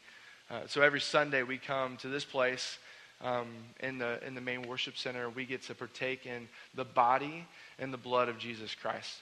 Uh, 0.49 0.61
so 0.67 0.81
every 0.81 1.01
Sunday 1.01 1.43
we 1.43 1.57
come 1.57 1.97
to 1.97 2.07
this 2.07 2.23
place 2.23 2.79
um, 3.21 3.49
in, 3.81 3.97
the, 3.97 4.25
in 4.25 4.33
the 4.33 4.39
main 4.39 4.61
worship 4.61 4.97
center. 4.97 5.29
We 5.29 5.43
get 5.43 5.61
to 5.63 5.75
partake 5.75 6.25
in 6.25 6.47
the 6.73 6.85
body 6.85 7.45
and 7.79 7.91
the 7.91 7.97
blood 7.97 8.29
of 8.29 8.39
Jesus 8.39 8.73
Christ. 8.75 9.15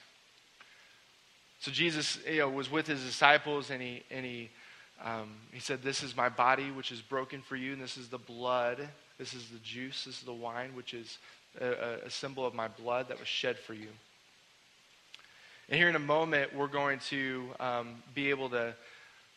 So 1.58 1.72
Jesus 1.72 2.20
you 2.24 2.38
know, 2.38 2.48
was 2.48 2.70
with 2.70 2.86
his 2.86 3.02
disciples 3.02 3.70
and 3.70 3.82
he, 3.82 4.04
and 4.08 4.24
he, 4.24 4.50
um, 5.04 5.36
he 5.52 5.60
said, 5.60 5.82
This 5.82 6.02
is 6.02 6.16
my 6.16 6.28
body, 6.28 6.70
which 6.70 6.90
is 6.90 7.00
broken 7.00 7.42
for 7.42 7.56
you, 7.56 7.72
and 7.72 7.82
this 7.82 7.96
is 7.96 8.08
the 8.08 8.18
blood. 8.18 8.88
This 9.18 9.34
is 9.34 9.48
the 9.48 9.58
juice. 9.58 10.04
This 10.04 10.18
is 10.18 10.24
the 10.24 10.32
wine, 10.32 10.74
which 10.74 10.94
is 10.94 11.18
a, 11.60 12.06
a 12.06 12.10
symbol 12.10 12.44
of 12.46 12.54
my 12.54 12.68
blood 12.68 13.08
that 13.08 13.18
was 13.18 13.28
shed 13.28 13.58
for 13.58 13.74
you. 13.74 13.88
And 15.68 15.78
here 15.78 15.88
in 15.88 15.96
a 15.96 16.00
moment, 16.00 16.54
we're 16.54 16.68
going 16.68 17.00
to 17.10 17.48
um, 17.58 18.02
be 18.14 18.30
able 18.30 18.50
to 18.50 18.74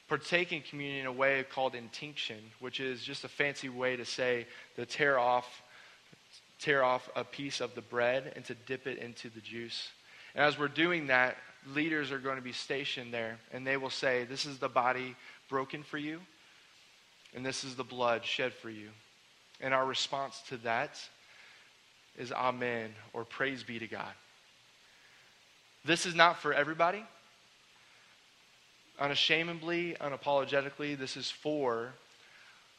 partake 0.08 0.52
in 0.52 0.62
communion 0.62 1.02
in 1.02 1.06
a 1.06 1.12
way 1.12 1.46
called 1.52 1.76
intinction, 1.76 2.38
which 2.60 2.80
is 2.80 3.04
just 3.04 3.24
a 3.24 3.28
fancy 3.28 3.70
way 3.70 3.96
to 3.96 4.06
say 4.06 4.48
to 4.76 4.86
tear 4.86 5.18
off, 5.18 5.62
tear 6.60 6.84
off 6.84 7.10
a 7.16 7.24
piece 7.24 7.62
of 7.62 7.74
the 7.76 7.82
bread 7.82 8.34
and 8.36 8.44
to 8.46 8.54
dip 8.54 8.88
it 8.88 8.98
into 8.98 9.30
the 9.30 9.42
juice. 9.42 9.90
And 10.36 10.46
as 10.46 10.58
we're 10.58 10.68
doing 10.68 11.08
that, 11.08 11.38
leaders 11.74 12.12
are 12.12 12.20
going 12.20 12.38
to 12.38 12.42
be 12.42 12.52
stationed 12.52 13.14
there, 13.14 13.38
and 13.52 13.66
they 13.66 13.78
will 13.78 13.90
say, 13.90 14.26
This 14.26 14.46
is 14.46 14.58
the 14.58 14.70
body 14.70 15.16
broken 15.50 15.84
for 15.84 15.98
you, 15.98 16.20
and 17.36 17.46
this 17.46 17.64
is 17.64 17.76
the 17.76 17.84
blood 17.84 18.26
shed 18.26 18.54
for 18.54 18.70
you. 18.70 18.90
And 19.62 19.74
our 19.74 19.86
response 19.86 20.42
to 20.50 20.58
that 20.58 21.00
is 22.18 22.32
Amen, 22.32 22.94
or 23.14 23.26
Praise 23.26 23.64
be 23.64 23.80
to 23.80 23.88
God. 23.88 24.12
This 25.86 26.06
is 26.06 26.16
not 26.16 26.42
for 26.42 26.54
everybody. 26.54 27.04
Unashamedly, 29.00 29.96
unapologetically, 30.02 30.98
this 30.98 31.16
is 31.16 31.32
for 31.32 31.94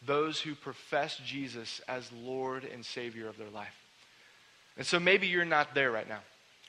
those 0.04 0.40
who 0.40 0.54
profess 0.54 1.18
Jesus 1.24 1.80
as 1.88 2.10
Lord 2.12 2.64
and 2.64 2.84
Savior 2.84 3.28
of 3.28 3.38
their 3.38 3.48
life. 3.48 3.74
And 4.76 4.86
so 4.86 5.00
maybe 5.00 5.26
you're 5.26 5.44
not 5.44 5.74
there 5.74 5.90
right 5.90 6.08
now, 6.08 6.20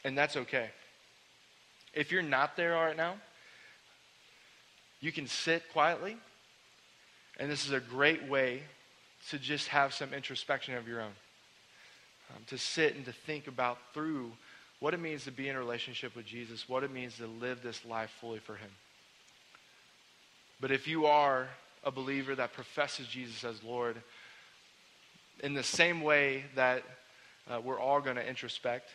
and 0.03 0.17
that's 0.17 0.37
okay. 0.37 0.69
If 1.93 2.11
you're 2.11 2.21
not 2.21 2.55
there 2.55 2.73
right 2.73 2.95
now, 2.95 3.15
you 5.01 5.11
can 5.11 5.27
sit 5.27 5.63
quietly, 5.73 6.15
and 7.39 7.49
this 7.51 7.65
is 7.65 7.73
a 7.73 7.79
great 7.79 8.27
way 8.27 8.63
to 9.29 9.39
just 9.39 9.67
have 9.69 9.93
some 9.93 10.13
introspection 10.13 10.75
of 10.75 10.87
your 10.87 11.01
own. 11.01 11.13
Um, 12.33 12.43
to 12.47 12.57
sit 12.57 12.95
and 12.95 13.03
to 13.05 13.11
think 13.11 13.47
about 13.47 13.77
through 13.93 14.31
what 14.79 14.93
it 14.93 14.99
means 14.99 15.25
to 15.25 15.31
be 15.31 15.49
in 15.49 15.55
a 15.55 15.59
relationship 15.59 16.15
with 16.15 16.25
Jesus, 16.25 16.69
what 16.69 16.83
it 16.83 16.91
means 16.91 17.17
to 17.17 17.27
live 17.27 17.61
this 17.61 17.83
life 17.83 18.09
fully 18.21 18.39
for 18.39 18.55
Him. 18.55 18.69
But 20.61 20.71
if 20.71 20.87
you 20.87 21.07
are 21.07 21.49
a 21.83 21.91
believer 21.91 22.35
that 22.35 22.53
professes 22.53 23.07
Jesus 23.07 23.43
as 23.43 23.61
Lord, 23.63 23.97
in 25.43 25.53
the 25.53 25.63
same 25.63 26.01
way 26.01 26.45
that 26.55 26.83
uh, 27.49 27.59
we're 27.59 27.79
all 27.79 27.99
going 27.99 28.15
to 28.15 28.27
introspect, 28.27 28.89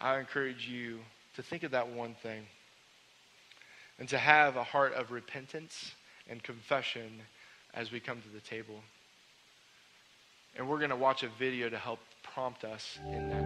I 0.00 0.18
encourage 0.18 0.66
you 0.68 1.00
to 1.38 1.42
think 1.42 1.62
of 1.62 1.70
that 1.70 1.88
one 1.88 2.12
thing 2.14 2.42
and 4.00 4.08
to 4.08 4.18
have 4.18 4.56
a 4.56 4.64
heart 4.64 4.92
of 4.94 5.12
repentance 5.12 5.92
and 6.28 6.42
confession 6.42 7.20
as 7.74 7.92
we 7.92 8.00
come 8.00 8.20
to 8.20 8.28
the 8.30 8.40
table. 8.40 8.80
And 10.56 10.68
we're 10.68 10.78
going 10.78 10.90
to 10.90 10.96
watch 10.96 11.22
a 11.22 11.28
video 11.38 11.68
to 11.68 11.78
help 11.78 12.00
prompt 12.24 12.64
us 12.64 12.98
in 13.06 13.28
that. 13.28 13.44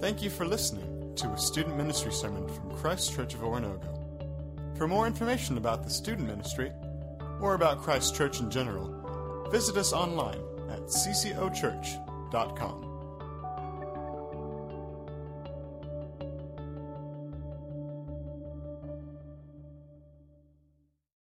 Thank 0.00 0.22
you 0.22 0.30
for 0.30 0.46
listening 0.46 1.14
to 1.16 1.26
a 1.30 1.38
student 1.38 1.76
ministry 1.76 2.12
sermon 2.12 2.46
from 2.46 2.70
Christ 2.76 3.12
Church 3.12 3.34
of 3.34 3.40
Oronogo. 3.40 4.78
For 4.78 4.86
more 4.86 5.08
information 5.08 5.58
about 5.58 5.82
the 5.82 5.90
student 5.90 6.28
ministry 6.28 6.70
or 7.40 7.54
about 7.54 7.82
Christ 7.82 8.14
Church 8.14 8.38
in 8.38 8.52
general, 8.52 9.48
visit 9.50 9.76
us 9.76 9.92
online 9.92 10.38
at 10.70 10.82
ccochurch.com. 10.82 12.87